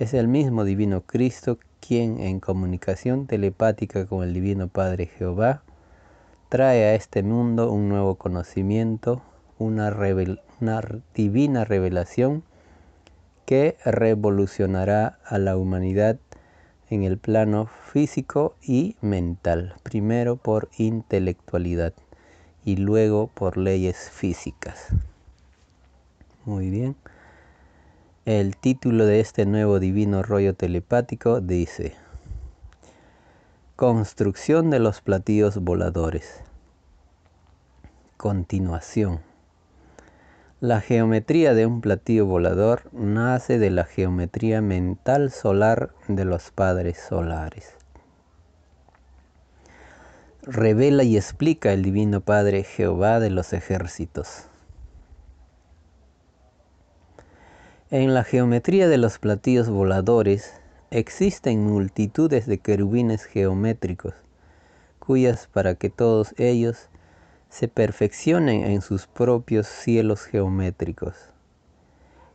Es 0.00 0.14
el 0.14 0.26
mismo 0.26 0.64
divino 0.64 1.02
Cristo 1.02 1.60
quien 1.86 2.18
en 2.18 2.40
comunicación 2.40 3.26
telepática 3.26 4.06
con 4.06 4.24
el 4.24 4.32
divino 4.32 4.68
Padre 4.68 5.06
Jehová 5.06 5.62
trae 6.48 6.84
a 6.84 6.94
este 6.94 7.22
mundo 7.22 7.70
un 7.70 7.90
nuevo 7.90 8.14
conocimiento, 8.14 9.20
una, 9.58 9.94
una 10.60 10.82
divina 11.14 11.64
revelación 11.66 12.42
que 13.44 13.76
revolucionará 13.84 15.18
a 15.26 15.36
la 15.36 15.58
humanidad 15.58 16.18
en 16.88 17.02
el 17.02 17.18
plano 17.18 17.68
físico 17.92 18.56
y 18.62 18.96
mental, 19.02 19.74
primero 19.82 20.36
por 20.36 20.70
intelectualidad 20.78 21.92
y 22.64 22.76
luego 22.76 23.26
por 23.26 23.58
leyes 23.58 24.08
físicas. 24.10 24.88
Muy 26.46 26.70
bien. 26.70 26.96
El 28.26 28.56
título 28.56 29.04
de 29.04 29.20
este 29.20 29.44
nuevo 29.44 29.78
divino 29.78 30.22
rollo 30.22 30.54
telepático 30.54 31.42
dice, 31.42 31.94
Construcción 33.76 34.70
de 34.70 34.78
los 34.78 35.02
platillos 35.02 35.58
voladores. 35.58 36.40
Continuación. 38.16 39.20
La 40.62 40.80
geometría 40.80 41.52
de 41.52 41.66
un 41.66 41.82
platillo 41.82 42.24
volador 42.24 42.88
nace 42.94 43.58
de 43.58 43.68
la 43.68 43.84
geometría 43.84 44.62
mental 44.62 45.30
solar 45.30 45.90
de 46.08 46.24
los 46.24 46.50
padres 46.50 46.98
solares. 47.06 47.74
Revela 50.44 51.02
y 51.02 51.18
explica 51.18 51.74
el 51.74 51.82
Divino 51.82 52.22
Padre 52.22 52.62
Jehová 52.62 53.20
de 53.20 53.28
los 53.28 53.52
ejércitos. 53.52 54.48
En 57.96 58.12
la 58.12 58.24
geometría 58.24 58.88
de 58.88 58.98
los 58.98 59.20
platillos 59.20 59.70
voladores 59.70 60.52
existen 60.90 61.62
multitudes 61.62 62.44
de 62.44 62.58
querubines 62.58 63.22
geométricos, 63.22 64.14
cuyas 64.98 65.46
para 65.52 65.76
que 65.76 65.90
todos 65.90 66.34
ellos 66.36 66.88
se 67.50 67.68
perfeccionen 67.68 68.64
en 68.64 68.82
sus 68.82 69.06
propios 69.06 69.68
cielos 69.68 70.24
geométricos. 70.24 71.14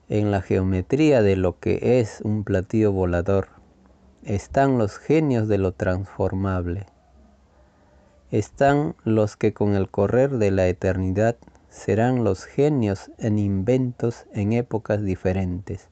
En 0.07 0.31
la 0.31 0.41
geometría 0.41 1.21
de 1.21 1.35
lo 1.35 1.59
que 1.59 1.99
es 1.99 2.21
un 2.23 2.45
platillo 2.45 2.93
volador 2.93 3.49
están 4.23 4.77
los 4.77 4.97
genios 4.97 5.49
de 5.49 5.57
lo 5.57 5.73
transformable. 5.73 6.85
Están 8.31 8.95
los 9.03 9.35
que 9.35 9.51
con 9.51 9.75
el 9.75 9.89
correr 9.89 10.37
de 10.37 10.51
la 10.51 10.67
eternidad 10.67 11.35
serán 11.69 12.23
los 12.23 12.45
genios 12.45 13.11
en 13.17 13.39
inventos 13.39 14.25
en 14.33 14.53
épocas 14.53 15.03
diferentes, 15.03 15.87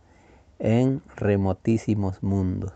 en 0.59 1.01
remotísimos 1.15 2.23
mundos. 2.23 2.73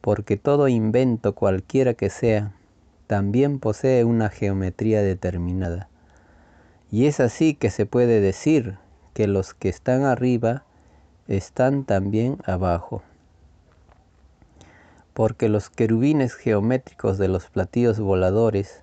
Porque 0.00 0.36
todo 0.36 0.68
invento 0.68 1.34
cualquiera 1.34 1.94
que 1.94 2.10
sea, 2.10 2.52
también 3.06 3.58
posee 3.58 4.04
una 4.04 4.30
geometría 4.30 5.02
determinada. 5.02 5.88
Y 6.90 7.06
es 7.06 7.20
así 7.20 7.54
que 7.54 7.70
se 7.70 7.86
puede 7.86 8.20
decir 8.20 8.78
que 9.14 9.26
los 9.26 9.54
que 9.54 9.68
están 9.68 10.04
arriba 10.04 10.64
están 11.28 11.84
también 11.84 12.38
abajo. 12.44 13.02
porque 15.12 15.48
los 15.50 15.68
querubines 15.68 16.34
geométricos 16.34 17.18
de 17.18 17.28
los 17.28 17.50
platillos 17.50 18.00
voladores 18.00 18.82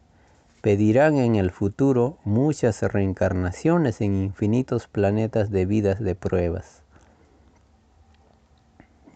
pedirán 0.67 1.15
en 1.15 1.37
el 1.37 1.51
futuro 1.51 2.17
muchas 2.25 2.81
reencarnaciones 2.81 4.01
en 4.01 4.21
infinitos 4.21 4.87
planetas 4.87 5.49
de 5.49 5.65
vidas 5.65 6.01
de 6.01 6.13
pruebas, 6.13 6.83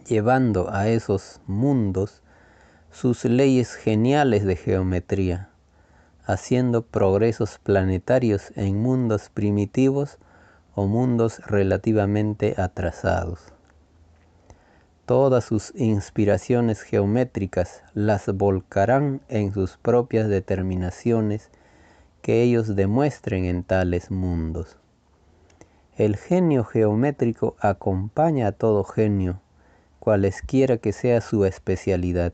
llevando 0.08 0.72
a 0.72 0.88
esos 0.88 1.42
mundos 1.48 2.22
sus 2.90 3.26
leyes 3.26 3.74
geniales 3.74 4.46
de 4.46 4.56
geometría, 4.56 5.50
haciendo 6.24 6.84
progresos 6.84 7.60
planetarios 7.60 8.54
en 8.56 8.82
mundos 8.82 9.28
primitivos 9.28 10.20
o 10.74 10.88
mundos 10.88 11.40
relativamente 11.48 12.56
atrasados. 12.58 13.42
Todas 15.12 15.44
sus 15.44 15.74
inspiraciones 15.76 16.84
geométricas 16.84 17.84
las 17.94 18.28
volcarán 18.34 19.20
en 19.28 19.54
sus 19.54 19.76
propias 19.76 20.30
determinaciones 20.30 21.50
que 22.22 22.42
ellos 22.44 22.78
demuestren 22.78 23.44
en 23.44 23.64
tales 23.64 24.10
mundos. 24.10 24.78
El 25.98 26.16
genio 26.16 26.64
geométrico 26.64 27.58
acompaña 27.60 28.48
a 28.48 28.52
todo 28.54 28.86
genio, 28.86 29.42
cualesquiera 30.00 30.78
que 30.78 30.94
sea 30.94 31.20
su 31.20 31.44
especialidad, 31.44 32.32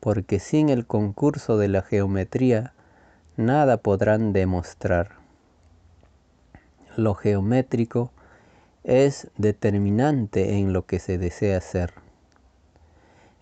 porque 0.00 0.40
sin 0.40 0.68
el 0.68 0.84
concurso 0.84 1.58
de 1.58 1.68
la 1.68 1.82
geometría 1.82 2.74
nada 3.36 3.76
podrán 3.76 4.32
demostrar. 4.32 5.12
Lo 6.96 7.14
geométrico 7.14 8.10
es 8.84 9.28
determinante 9.36 10.58
en 10.58 10.72
lo 10.72 10.86
que 10.86 10.98
se 10.98 11.18
desea 11.18 11.58
hacer. 11.58 11.94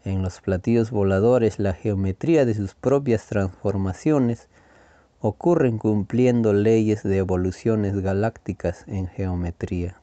En 0.05 0.23
los 0.23 0.41
platillos 0.41 0.91
voladores 0.91 1.59
la 1.59 1.75
geometría 1.75 2.45
de 2.45 2.55
sus 2.55 2.75
propias 2.75 3.27
transformaciones 3.27 4.49
ocurren 5.21 5.79
cumpliendo 5.79 6.53
leyes 6.53 7.03
de 7.03 7.19
evoluciones 7.19 8.01
galácticas 8.01 8.85
en 8.87 9.07
geometría. 9.09 10.01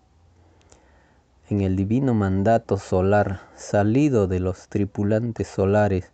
En 1.49 1.61
el 1.61 1.75
divino 1.75 2.13
mandato 2.13 2.77
solar 2.77 3.41
salido 3.55 4.27
de 4.27 4.39
los 4.39 4.67
tripulantes 4.67 5.47
solares 5.47 6.11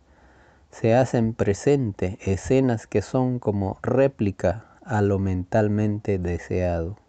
se 0.69 0.95
hacen 0.95 1.33
presente 1.33 2.17
escenas 2.21 2.87
que 2.87 3.01
son 3.01 3.39
como 3.39 3.79
réplica 3.81 4.65
a 4.83 5.01
lo 5.01 5.19
mentalmente 5.19 6.19
deseado. 6.19 7.02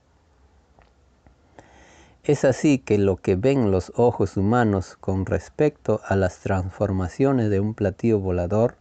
Es 2.25 2.47
así 2.47 2.79
que 2.79 2.97
lo 2.97 3.17
que 3.17 3.37
ven 3.37 3.71
los 3.71 3.93
ojos 3.97 4.39
humanos 4.39 4.97
con 4.99 5.27
respecto 5.27 6.01
a 6.07 6.17
las 6.17 6.39
transformaciones 6.39 7.51
de 7.51 7.61
un 7.61 7.75
platillo 7.75 8.19
volador, 8.19 8.79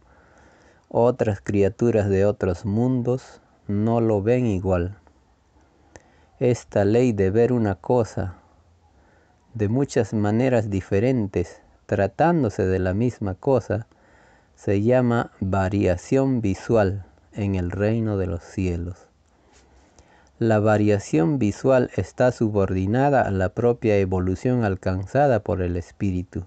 otras 0.88 1.42
criaturas 1.42 2.08
de 2.08 2.24
otros 2.24 2.64
mundos 2.64 3.42
no 3.68 4.00
lo 4.00 4.22
ven 4.22 4.46
igual. 4.46 4.96
Esta 6.40 6.86
ley 6.86 7.12
de 7.12 7.30
ver 7.30 7.52
una 7.52 7.74
cosa 7.74 8.36
de 9.52 9.68
muchas 9.68 10.14
maneras 10.14 10.70
diferentes, 10.70 11.60
tratándose 11.84 12.64
de 12.64 12.78
la 12.78 12.94
misma 12.94 13.34
cosa, 13.34 13.86
se 14.54 14.80
llama 14.80 15.32
variación 15.40 16.40
visual 16.40 17.04
en 17.34 17.56
el 17.56 17.70
reino 17.70 18.16
de 18.16 18.26
los 18.26 18.42
cielos. 18.42 19.06
La 20.44 20.60
variación 20.60 21.38
visual 21.38 21.90
está 21.96 22.30
subordinada 22.30 23.22
a 23.22 23.30
la 23.30 23.54
propia 23.54 23.96
evolución 23.96 24.62
alcanzada 24.62 25.42
por 25.42 25.62
el 25.62 25.74
espíritu. 25.78 26.44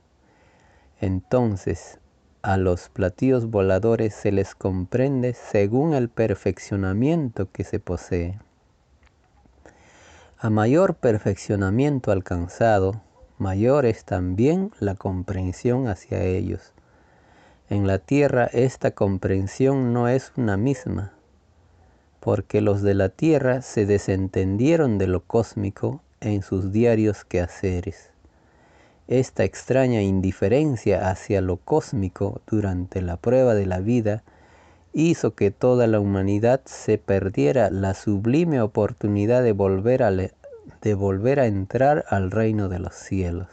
Entonces, 1.02 2.00
a 2.44 2.58
los 2.58 2.90
platillos 2.90 3.48
voladores 3.48 4.14
se 4.14 4.32
les 4.32 4.54
comprende 4.54 5.34
según 5.34 5.96
el 5.96 6.10
perfeccionamiento 6.10 7.52
que 7.52 7.64
se 7.64 7.80
posee. 7.80 8.38
A 10.38 10.52
mayor 10.52 10.98
perfeccionamiento 10.98 12.12
alcanzado, 12.12 13.02
mayor 13.40 13.88
es 13.88 14.06
también 14.06 14.70
la 14.80 14.94
comprensión 14.94 15.88
hacia 15.88 16.22
ellos. 16.22 16.72
En 17.68 17.88
la 17.88 17.98
tierra 17.98 18.46
esta 18.54 18.92
comprensión 18.92 19.92
no 19.92 20.08
es 20.08 20.34
una 20.38 20.56
misma, 20.56 21.17
porque 22.20 22.62
los 22.62 22.82
de 22.82 22.94
la 22.94 23.10
tierra 23.10 23.62
se 23.62 23.86
desentendieron 23.86 24.98
de 24.98 25.08
lo 25.08 25.22
cósmico 25.24 26.02
en 26.20 26.42
sus 26.42 26.72
diarios 26.72 27.24
quehaceres. 27.26 28.12
Esta 29.08 29.44
extraña 29.46 30.02
indiferencia 30.02 31.10
hacia 31.10 31.42
lo 31.42 31.58
cósmico 31.58 32.42
durante 32.48 33.02
la 33.02 33.18
prueba 33.18 33.54
de 33.54 33.66
la 33.66 33.80
vida 33.80 34.24
hizo 34.94 35.36
que 35.36 35.52
toda 35.52 35.88
la 35.88 36.00
humanidad 36.00 36.62
se 36.66 36.98
perdiera 36.98 37.70
la 37.70 37.94
sublime 37.94 38.62
oportunidad 38.62 39.44
de 39.44 39.54
volver 39.54 40.04
a, 40.04 40.12
de 40.12 40.94
volver 40.94 41.40
a 41.40 41.46
entrar 41.46 42.04
al 42.10 42.32
reino 42.32 42.68
de 42.68 42.80
los 42.80 42.96
cielos. 42.96 43.48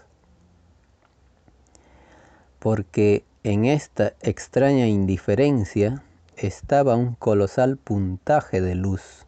Porque 2.58 3.24
en 3.44 3.66
esta 3.66 4.14
extraña 4.22 4.86
indiferencia 4.86 6.02
estaba 6.36 6.96
un 6.96 7.14
colosal 7.14 7.76
puntaje 7.76 8.60
de 8.60 8.74
luz, 8.74 9.26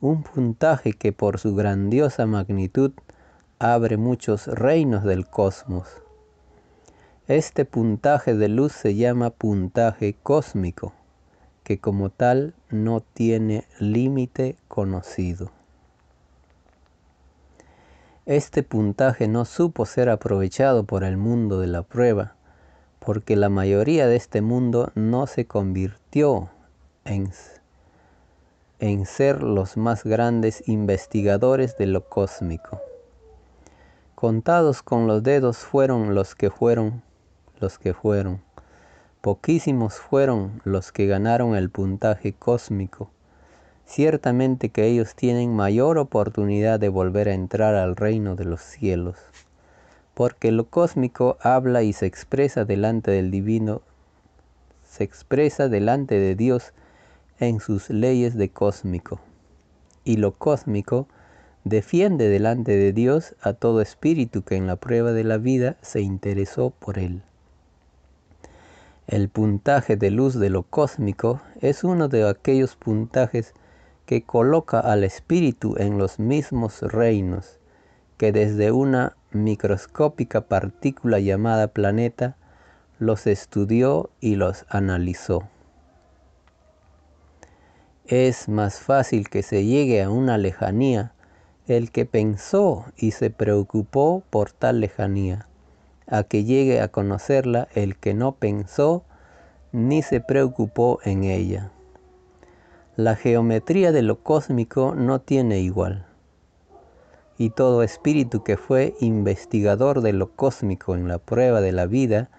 un 0.00 0.22
puntaje 0.22 0.92
que 0.92 1.12
por 1.12 1.38
su 1.38 1.54
grandiosa 1.54 2.26
magnitud 2.26 2.92
abre 3.58 3.96
muchos 3.96 4.46
reinos 4.46 5.04
del 5.04 5.26
cosmos. 5.26 5.88
Este 7.28 7.64
puntaje 7.64 8.34
de 8.34 8.48
luz 8.48 8.72
se 8.72 8.94
llama 8.94 9.30
puntaje 9.30 10.14
cósmico, 10.22 10.92
que 11.64 11.78
como 11.78 12.10
tal 12.10 12.54
no 12.70 13.00
tiene 13.00 13.64
límite 13.80 14.56
conocido. 14.68 15.50
Este 18.26 18.62
puntaje 18.62 19.26
no 19.26 19.44
supo 19.44 19.86
ser 19.86 20.08
aprovechado 20.08 20.84
por 20.84 21.02
el 21.02 21.16
mundo 21.16 21.58
de 21.58 21.66
la 21.66 21.82
prueba, 21.82 22.35
porque 23.06 23.36
la 23.36 23.48
mayoría 23.48 24.08
de 24.08 24.16
este 24.16 24.42
mundo 24.42 24.90
no 24.96 25.28
se 25.28 25.46
convirtió 25.46 26.50
en, 27.04 27.30
en 28.80 29.06
ser 29.06 29.44
los 29.44 29.76
más 29.76 30.02
grandes 30.02 30.68
investigadores 30.68 31.78
de 31.78 31.86
lo 31.86 32.08
cósmico. 32.08 32.80
Contados 34.16 34.82
con 34.82 35.06
los 35.06 35.22
dedos 35.22 35.58
fueron 35.58 36.16
los 36.16 36.34
que 36.34 36.50
fueron, 36.50 37.04
los 37.60 37.78
que 37.78 37.94
fueron. 37.94 38.42
Poquísimos 39.20 39.94
fueron 39.94 40.60
los 40.64 40.90
que 40.90 41.06
ganaron 41.06 41.54
el 41.54 41.70
puntaje 41.70 42.32
cósmico. 42.32 43.12
Ciertamente 43.84 44.70
que 44.70 44.84
ellos 44.84 45.14
tienen 45.14 45.54
mayor 45.54 45.98
oportunidad 45.98 46.80
de 46.80 46.88
volver 46.88 47.28
a 47.28 47.34
entrar 47.34 47.76
al 47.76 47.94
reino 47.94 48.34
de 48.34 48.46
los 48.46 48.62
cielos 48.62 49.16
porque 50.16 50.50
lo 50.50 50.70
cósmico 50.70 51.36
habla 51.42 51.82
y 51.82 51.92
se 51.92 52.06
expresa 52.06 52.64
delante 52.64 53.10
del 53.10 53.30
divino, 53.30 53.82
se 54.82 55.04
expresa 55.04 55.68
delante 55.68 56.18
de 56.18 56.34
Dios 56.34 56.72
en 57.38 57.60
sus 57.60 57.90
leyes 57.90 58.34
de 58.34 58.48
cósmico, 58.48 59.20
y 60.04 60.16
lo 60.16 60.32
cósmico 60.32 61.06
defiende 61.64 62.30
delante 62.30 62.78
de 62.78 62.94
Dios 62.94 63.34
a 63.42 63.52
todo 63.52 63.82
espíritu 63.82 64.42
que 64.42 64.56
en 64.56 64.66
la 64.66 64.76
prueba 64.76 65.12
de 65.12 65.22
la 65.22 65.36
vida 65.36 65.76
se 65.82 66.00
interesó 66.00 66.70
por 66.70 66.98
él. 66.98 67.20
El 69.08 69.28
puntaje 69.28 69.98
de 69.98 70.10
luz 70.10 70.34
de 70.40 70.48
lo 70.48 70.62
cósmico 70.62 71.42
es 71.60 71.84
uno 71.84 72.08
de 72.08 72.26
aquellos 72.26 72.74
puntajes 72.74 73.52
que 74.06 74.22
coloca 74.22 74.80
al 74.80 75.04
espíritu 75.04 75.74
en 75.76 75.98
los 75.98 76.18
mismos 76.18 76.80
reinos 76.80 77.60
que 78.16 78.32
desde 78.32 78.72
una 78.72 79.14
microscópica 79.44 80.42
partícula 80.42 81.20
llamada 81.20 81.68
planeta, 81.68 82.36
los 82.98 83.26
estudió 83.26 84.10
y 84.20 84.36
los 84.36 84.64
analizó. 84.68 85.48
Es 88.06 88.48
más 88.48 88.80
fácil 88.80 89.28
que 89.28 89.42
se 89.42 89.64
llegue 89.64 90.02
a 90.02 90.10
una 90.10 90.38
lejanía 90.38 91.12
el 91.66 91.90
que 91.90 92.06
pensó 92.06 92.84
y 92.96 93.10
se 93.10 93.30
preocupó 93.30 94.22
por 94.30 94.52
tal 94.52 94.80
lejanía, 94.80 95.48
a 96.06 96.22
que 96.22 96.44
llegue 96.44 96.80
a 96.80 96.88
conocerla 96.88 97.68
el 97.74 97.96
que 97.96 98.14
no 98.14 98.32
pensó 98.36 99.04
ni 99.72 100.02
se 100.02 100.20
preocupó 100.20 101.00
en 101.04 101.24
ella. 101.24 101.70
La 102.94 103.16
geometría 103.16 103.92
de 103.92 104.02
lo 104.02 104.22
cósmico 104.22 104.94
no 104.94 105.20
tiene 105.20 105.58
igual 105.58 106.05
y 107.38 107.50
todo 107.50 107.82
espíritu 107.82 108.42
que 108.42 108.56
fue 108.56 108.94
investigador 109.00 110.00
de 110.00 110.12
lo 110.12 110.30
cósmico 110.30 110.94
en 110.94 111.08
la 111.08 111.18
prueba 111.18 111.60
de 111.60 111.72
la 111.72 111.86
vida, 111.86 112.30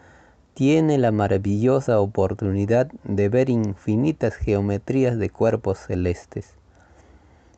tiene 0.53 0.97
la 0.97 1.11
maravillosa 1.11 1.99
oportunidad 1.99 2.87
de 3.03 3.29
ver 3.29 3.49
infinitas 3.49 4.35
geometrías 4.35 5.17
de 5.19 5.29
cuerpos 5.29 5.77
celestes. 5.77 6.55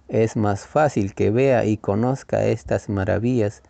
Es 0.09 0.35
más 0.35 0.65
fácil 0.65 1.13
que 1.13 1.31
vea 1.31 1.65
y 1.65 1.77
conozca 1.77 2.45
estas 2.45 2.89
maravillas 2.89 3.61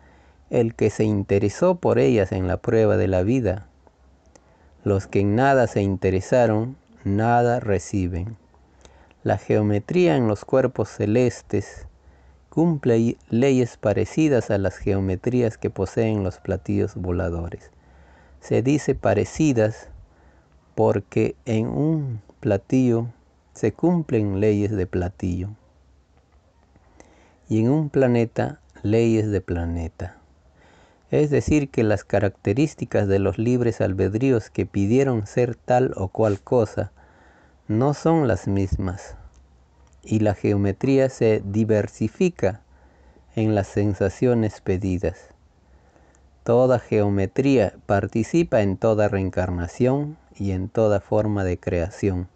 el 0.48 0.74
que 0.74 0.90
se 0.90 1.04
interesó 1.04 1.76
por 1.76 2.00
ellas 2.00 2.32
en 2.32 2.48
la 2.48 2.56
prueba 2.56 2.96
de 2.96 3.06
la 3.06 3.22
vida. 3.22 3.66
Los 4.82 5.06
que 5.06 5.20
en 5.20 5.36
nada 5.36 5.68
se 5.68 5.82
interesaron, 5.82 6.76
nada 7.04 7.60
reciben. 7.60 8.36
La 9.22 9.38
geometría 9.38 10.16
en 10.16 10.26
los 10.26 10.44
cuerpos 10.44 10.88
celestes 10.88 11.86
cumple 12.50 13.16
leyes 13.30 13.76
parecidas 13.76 14.50
a 14.50 14.58
las 14.58 14.76
geometrías 14.76 15.56
que 15.56 15.70
poseen 15.70 16.24
los 16.24 16.38
platillos 16.38 16.96
voladores. 16.96 17.70
Se 18.40 18.60
dice 18.60 18.96
parecidas 18.96 19.88
porque 20.74 21.36
en 21.44 21.68
un 21.68 22.20
platillo 22.40 23.06
se 23.54 23.72
cumplen 23.72 24.40
leyes 24.40 24.72
de 24.72 24.86
platillo 24.86 25.50
y 27.48 27.60
en 27.60 27.70
un 27.70 27.88
planeta 27.88 28.60
leyes 28.82 29.30
de 29.30 29.40
planeta. 29.40 30.16
Es 31.10 31.30
decir, 31.30 31.70
que 31.70 31.84
las 31.84 32.04
características 32.04 33.06
de 33.06 33.18
los 33.20 33.38
libres 33.38 33.80
albedríos 33.80 34.50
que 34.50 34.66
pidieron 34.66 35.26
ser 35.26 35.54
tal 35.54 35.92
o 35.96 36.08
cual 36.08 36.40
cosa 36.40 36.90
no 37.68 37.94
son 37.94 38.26
las 38.26 38.48
mismas 38.48 39.16
y 40.02 40.20
la 40.20 40.34
geometría 40.34 41.08
se 41.08 41.42
diversifica 41.44 42.60
en 43.36 43.54
las 43.54 43.68
sensaciones 43.68 44.60
pedidas. 44.60 45.28
Toda 46.44 46.78
geometría 46.78 47.74
participa 47.86 48.62
en 48.62 48.76
toda 48.76 49.08
reencarnación 49.08 50.16
y 50.36 50.52
en 50.52 50.68
toda 50.68 51.00
forma 51.00 51.44
de 51.44 51.58
creación 51.58 52.28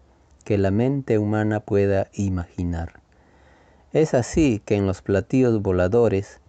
que 0.43 0.57
la 0.57 0.71
mente 0.71 1.17
humana 1.17 1.59
pueda 1.59 2.07
imaginar. 2.13 2.99
Es 3.93 4.13
así 4.13 4.61
que 4.63 4.75
en 4.75 4.85
los 4.85 5.01
platillos 5.01 5.61
voladores, 5.61 6.39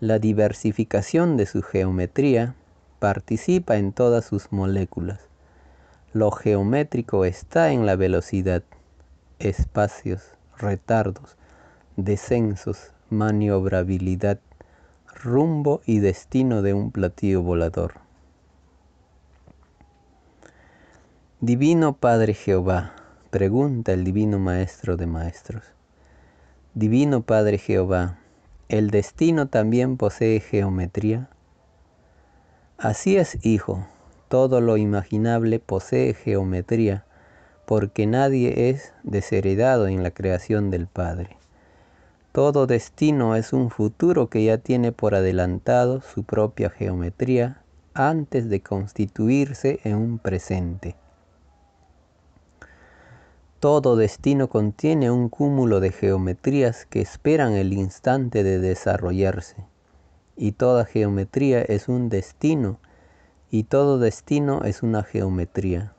la 0.00 0.18
diversificación 0.18 1.36
de 1.36 1.46
su 1.46 1.62
geometría 1.62 2.54
participa 2.98 3.76
en 3.76 3.92
todas 3.92 4.26
sus 4.26 4.52
moléculas 4.52 5.28
lo 6.14 6.30
geométrico 6.30 7.26
está 7.26 7.70
en 7.70 7.84
la 7.84 7.94
velocidad, 7.94 8.62
espacios, 9.38 10.22
retardos, 10.58 11.36
descensos, 11.96 12.92
maniobrabilidad, 13.10 14.40
rumbo 15.14 15.80
y 15.86 16.00
destino 16.00 16.62
de 16.62 16.74
un 16.74 16.90
platillo 16.90 17.42
volador. 17.42 17.94
Divino 21.40 21.94
Padre 21.94 22.34
Jehová, 22.34 22.92
pregunta 23.30 23.92
el 23.92 24.04
Divino 24.04 24.38
Maestro 24.38 24.96
de 24.96 25.06
Maestros. 25.06 25.62
Divino 26.74 27.22
Padre 27.22 27.58
Jehová, 27.58 28.18
¿el 28.68 28.90
destino 28.90 29.48
también 29.48 29.96
posee 29.96 30.40
geometría? 30.40 31.28
Así 32.76 33.16
es, 33.16 33.38
Hijo, 33.44 33.86
todo 34.28 34.60
lo 34.60 34.76
imaginable 34.76 35.58
posee 35.58 36.14
geometría, 36.14 37.04
porque 37.68 38.06
nadie 38.06 38.70
es 38.70 38.94
desheredado 39.02 39.88
en 39.88 40.02
la 40.02 40.10
creación 40.10 40.70
del 40.70 40.86
Padre. 40.86 41.36
Todo 42.32 42.66
destino 42.66 43.36
es 43.36 43.52
un 43.52 43.68
futuro 43.68 44.30
que 44.30 44.42
ya 44.42 44.56
tiene 44.56 44.90
por 44.90 45.14
adelantado 45.14 46.00
su 46.00 46.24
propia 46.24 46.70
geometría 46.70 47.60
antes 47.92 48.48
de 48.48 48.62
constituirse 48.62 49.80
en 49.84 49.96
un 49.96 50.18
presente. 50.18 50.96
Todo 53.60 53.96
destino 53.96 54.48
contiene 54.48 55.10
un 55.10 55.28
cúmulo 55.28 55.80
de 55.80 55.92
geometrías 55.92 56.86
que 56.86 57.02
esperan 57.02 57.52
el 57.52 57.74
instante 57.74 58.44
de 58.44 58.60
desarrollarse, 58.60 59.56
y 60.38 60.52
toda 60.52 60.86
geometría 60.86 61.60
es 61.60 61.88
un 61.88 62.08
destino 62.08 62.78
y 63.50 63.64
todo 63.64 63.98
destino 63.98 64.62
es 64.64 64.82
una 64.82 65.02
geometría. 65.02 65.92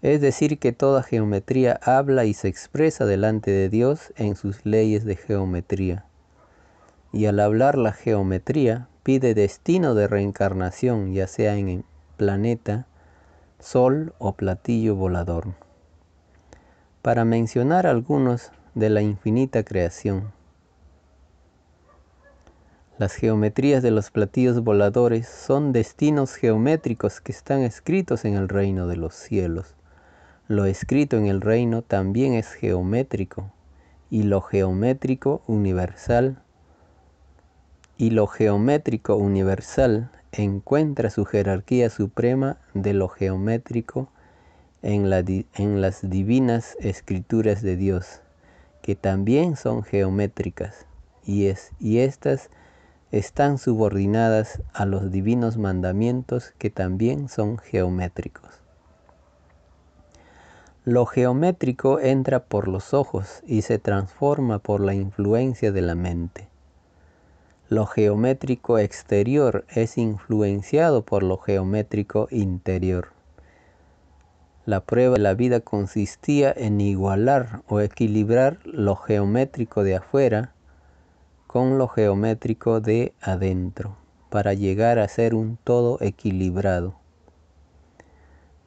Es 0.00 0.20
decir, 0.20 0.58
que 0.58 0.72
toda 0.72 1.02
geometría 1.02 1.80
habla 1.82 2.24
y 2.24 2.32
se 2.32 2.46
expresa 2.46 3.04
delante 3.04 3.50
de 3.50 3.68
Dios 3.68 4.12
en 4.16 4.36
sus 4.36 4.64
leyes 4.64 5.04
de 5.04 5.16
geometría. 5.16 6.04
Y 7.12 7.26
al 7.26 7.40
hablar 7.40 7.76
la 7.76 7.92
geometría, 7.92 8.88
pide 9.02 9.34
destino 9.34 9.94
de 9.94 10.06
reencarnación, 10.06 11.14
ya 11.14 11.26
sea 11.26 11.56
en 11.56 11.84
planeta, 12.16 12.86
sol 13.58 14.14
o 14.18 14.34
platillo 14.34 14.94
volador. 14.94 15.54
Para 17.02 17.24
mencionar 17.24 17.86
algunos 17.86 18.52
de 18.74 18.90
la 18.90 19.02
infinita 19.02 19.64
creación, 19.64 20.30
las 22.98 23.14
geometrías 23.14 23.82
de 23.82 23.92
los 23.92 24.10
platillos 24.10 24.62
voladores 24.62 25.28
son 25.28 25.72
destinos 25.72 26.34
geométricos 26.34 27.20
que 27.20 27.32
están 27.32 27.62
escritos 27.62 28.24
en 28.24 28.34
el 28.34 28.48
reino 28.48 28.88
de 28.88 28.96
los 28.96 29.14
cielos. 29.14 29.77
Lo 30.48 30.64
escrito 30.64 31.18
en 31.18 31.26
el 31.26 31.42
reino 31.42 31.82
también 31.82 32.32
es 32.32 32.54
geométrico 32.54 33.52
y 34.08 34.22
lo 34.22 34.40
geométrico 34.40 35.42
universal 35.46 36.38
y 37.98 38.08
lo 38.08 38.26
geométrico 38.26 39.16
universal 39.16 40.10
encuentra 40.32 41.10
su 41.10 41.26
jerarquía 41.26 41.90
suprema 41.90 42.56
de 42.72 42.94
lo 42.94 43.10
geométrico 43.10 44.08
en, 44.80 45.10
las 45.10 46.08
divinas 46.08 46.78
escrituras 46.80 47.60
de 47.60 47.76
Dios, 47.76 48.22
que 48.80 48.94
también 48.94 49.54
son 49.54 49.82
geométricas, 49.82 50.86
y 51.26 51.48
estas 51.98 52.48
están 53.12 53.58
subordinadas 53.58 54.62
a 54.72 54.86
los 54.86 55.10
divinos 55.10 55.58
mandamientos 55.58 56.54
que 56.56 56.70
también 56.70 57.28
son 57.28 57.58
geométricos. 57.58 58.57
Lo 60.88 61.04
geométrico 61.04 62.00
entra 62.00 62.44
por 62.44 62.66
los 62.66 62.94
ojos 62.94 63.42
y 63.46 63.60
se 63.60 63.78
transforma 63.78 64.58
por 64.58 64.80
la 64.80 64.94
influencia 64.94 65.70
de 65.70 65.82
la 65.82 65.94
mente. 65.94 66.48
Lo 67.68 67.84
geométrico 67.84 68.78
exterior 68.78 69.66
es 69.68 69.98
influenciado 69.98 71.04
por 71.04 71.22
lo 71.22 71.36
geométrico 71.36 72.26
interior. 72.30 73.08
La 74.64 74.80
prueba 74.80 75.16
de 75.16 75.20
la 75.20 75.34
vida 75.34 75.60
consistía 75.60 76.54
en 76.56 76.80
igualar 76.80 77.60
o 77.68 77.80
equilibrar 77.80 78.58
lo 78.64 78.96
geométrico 78.96 79.84
de 79.84 79.96
afuera 79.96 80.54
con 81.46 81.76
lo 81.76 81.88
geométrico 81.88 82.80
de 82.80 83.12
adentro 83.20 83.94
para 84.30 84.54
llegar 84.54 84.98
a 84.98 85.08
ser 85.08 85.34
un 85.34 85.58
todo 85.64 85.98
equilibrado 86.00 86.94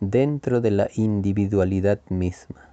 dentro 0.01 0.61
de 0.61 0.71
la 0.71 0.89
individualidad 0.95 1.99
misma. 2.09 2.71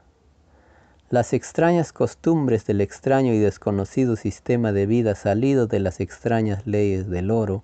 Las 1.11 1.35
extrañas 1.35 1.93
costumbres 1.93 2.67
del 2.67 2.81
extraño 2.81 3.33
y 3.35 3.39
desconocido 3.39 4.17
sistema 4.17 4.73
de 4.73 4.87
vida 4.87 5.15
salido 5.15 5.67
de 5.67 5.79
las 5.79 6.01
extrañas 6.01 6.67
leyes 6.67 7.09
del 7.09 7.31
oro 7.31 7.63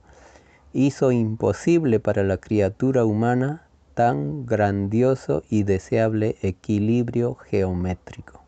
hizo 0.75 1.13
imposible 1.13 1.99
para 1.99 2.23
la 2.25 2.37
criatura 2.37 3.05
humana 3.05 3.67
tan 3.95 4.45
grandioso 4.45 5.43
y 5.49 5.63
deseable 5.63 6.37
equilibrio 6.43 7.35
geométrico. 7.35 8.43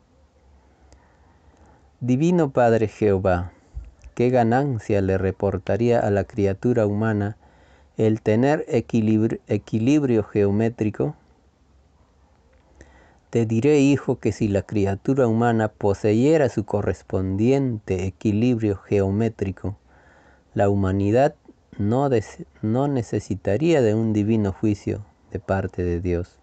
Divino 2.00 2.50
Padre 2.50 2.88
Jehová, 2.88 3.52
qué 4.14 4.28
ganancia 4.28 5.00
le 5.00 5.16
reportaría 5.16 6.00
a 6.00 6.10
la 6.10 6.24
criatura 6.24 6.86
humana 6.86 7.38
el 7.96 8.20
tener 8.20 8.66
equilibrio, 8.68 10.22
geométrico? 10.22 11.16
Te 13.30 13.46
diré, 13.46 13.80
hijo, 13.80 14.18
que 14.18 14.32
si 14.32 14.48
la 14.48 14.62
criatura 14.62 15.26
humana 15.26 15.68
poseyera 15.68 16.50
su 16.50 16.64
correspondiente 16.64 18.04
equilibrio 18.06 18.76
geométrico, 18.76 19.76
la 20.52 20.68
humanidad 20.68 21.34
no, 21.78 22.08
necesitaría 22.88 23.80
de 23.80 23.94
un 23.94 24.12
divino 24.12 24.52
juicio 24.52 25.04
de 25.30 25.40
parte 25.40 25.82
de 25.82 26.00
Dios, 26.00 26.38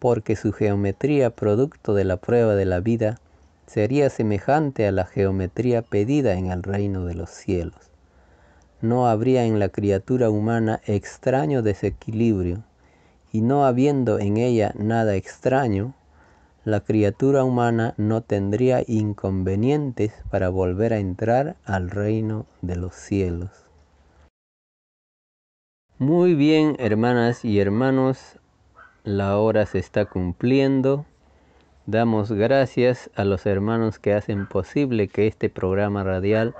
porque 0.00 0.34
su 0.34 0.52
geometría, 0.52 1.30
producto 1.30 1.94
de 1.94 2.04
la 2.04 2.16
prueba 2.16 2.54
de 2.54 2.64
la 2.64 2.80
vida, 2.80 3.18
sería 3.66 4.10
semejante 4.10 4.88
a 4.88 4.92
la 4.92 5.06
geometría 5.06 5.82
pedida 5.82 6.34
en 6.34 6.50
el 6.50 6.64
reino 6.64 7.04
de 7.04 7.14
los 7.14 7.30
cielos. 7.30 7.89
No 8.82 9.06
habría 9.06 9.44
en 9.44 9.58
la 9.58 9.68
criatura 9.68 10.30
humana 10.30 10.80
extraño 10.86 11.62
desequilibrio, 11.62 12.64
y 13.32 13.42
no 13.42 13.64
habiendo 13.64 14.18
en 14.18 14.38
ella 14.38 14.72
nada 14.76 15.14
extraño, 15.16 15.94
la 16.64 16.80
criatura 16.80 17.44
humana 17.44 17.94
no 17.96 18.22
tendría 18.22 18.82
inconvenientes 18.86 20.12
para 20.30 20.48
volver 20.48 20.92
a 20.92 20.98
entrar 20.98 21.56
al 21.64 21.90
reino 21.90 22.46
de 22.60 22.76
los 22.76 22.94
cielos. 22.94 23.50
Muy 25.98 26.34
bien, 26.34 26.76
hermanas 26.78 27.44
y 27.44 27.60
hermanos, 27.60 28.38
la 29.04 29.36
hora 29.38 29.66
se 29.66 29.78
está 29.78 30.06
cumpliendo. 30.06 31.04
Damos 31.86 32.32
gracias 32.32 33.10
a 33.14 33.24
los 33.24 33.44
hermanos 33.46 33.98
que 33.98 34.14
hacen 34.14 34.46
posible 34.46 35.08
que 35.08 35.26
este 35.26 35.50
programa 35.50 36.04
radial 36.04 36.54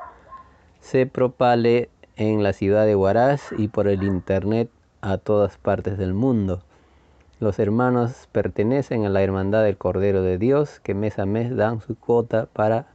se 0.81 1.07
propale 1.07 1.89
en 2.21 2.43
la 2.43 2.53
ciudad 2.53 2.85
de 2.85 2.95
Huaraz 2.95 3.41
y 3.57 3.69
por 3.69 3.89
el 3.89 4.03
internet 4.03 4.69
a 5.01 5.17
todas 5.17 5.57
partes 5.57 5.97
del 5.97 6.13
mundo. 6.13 6.61
Los 7.41 7.59
hermanos 7.59 8.29
pertenecen 8.31 9.07
a 9.07 9.09
la 9.09 9.23
Hermandad 9.23 9.65
del 9.65 9.79
Cordero 9.79 10.21
de 10.21 10.37
Dios 10.37 10.81
que 10.81 10.93
mes 10.93 11.19
a 11.19 11.25
mes 11.25 11.57
dan 11.57 11.81
su 11.81 11.99
cuota 11.99 12.47
para 12.53 12.89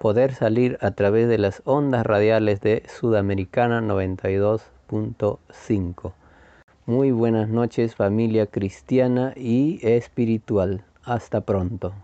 poder 0.00 0.34
salir 0.34 0.76
a 0.80 0.90
través 0.90 1.28
de 1.28 1.38
las 1.38 1.62
ondas 1.66 2.04
radiales 2.04 2.60
de 2.60 2.82
Sudamericana 2.88 3.80
92.5. 3.80 6.12
Muy 6.84 7.12
buenas 7.12 7.48
noches 7.48 7.94
familia 7.94 8.46
cristiana 8.46 9.34
y 9.36 9.78
espiritual. 9.86 10.82
Hasta 11.04 11.42
pronto. 11.42 11.94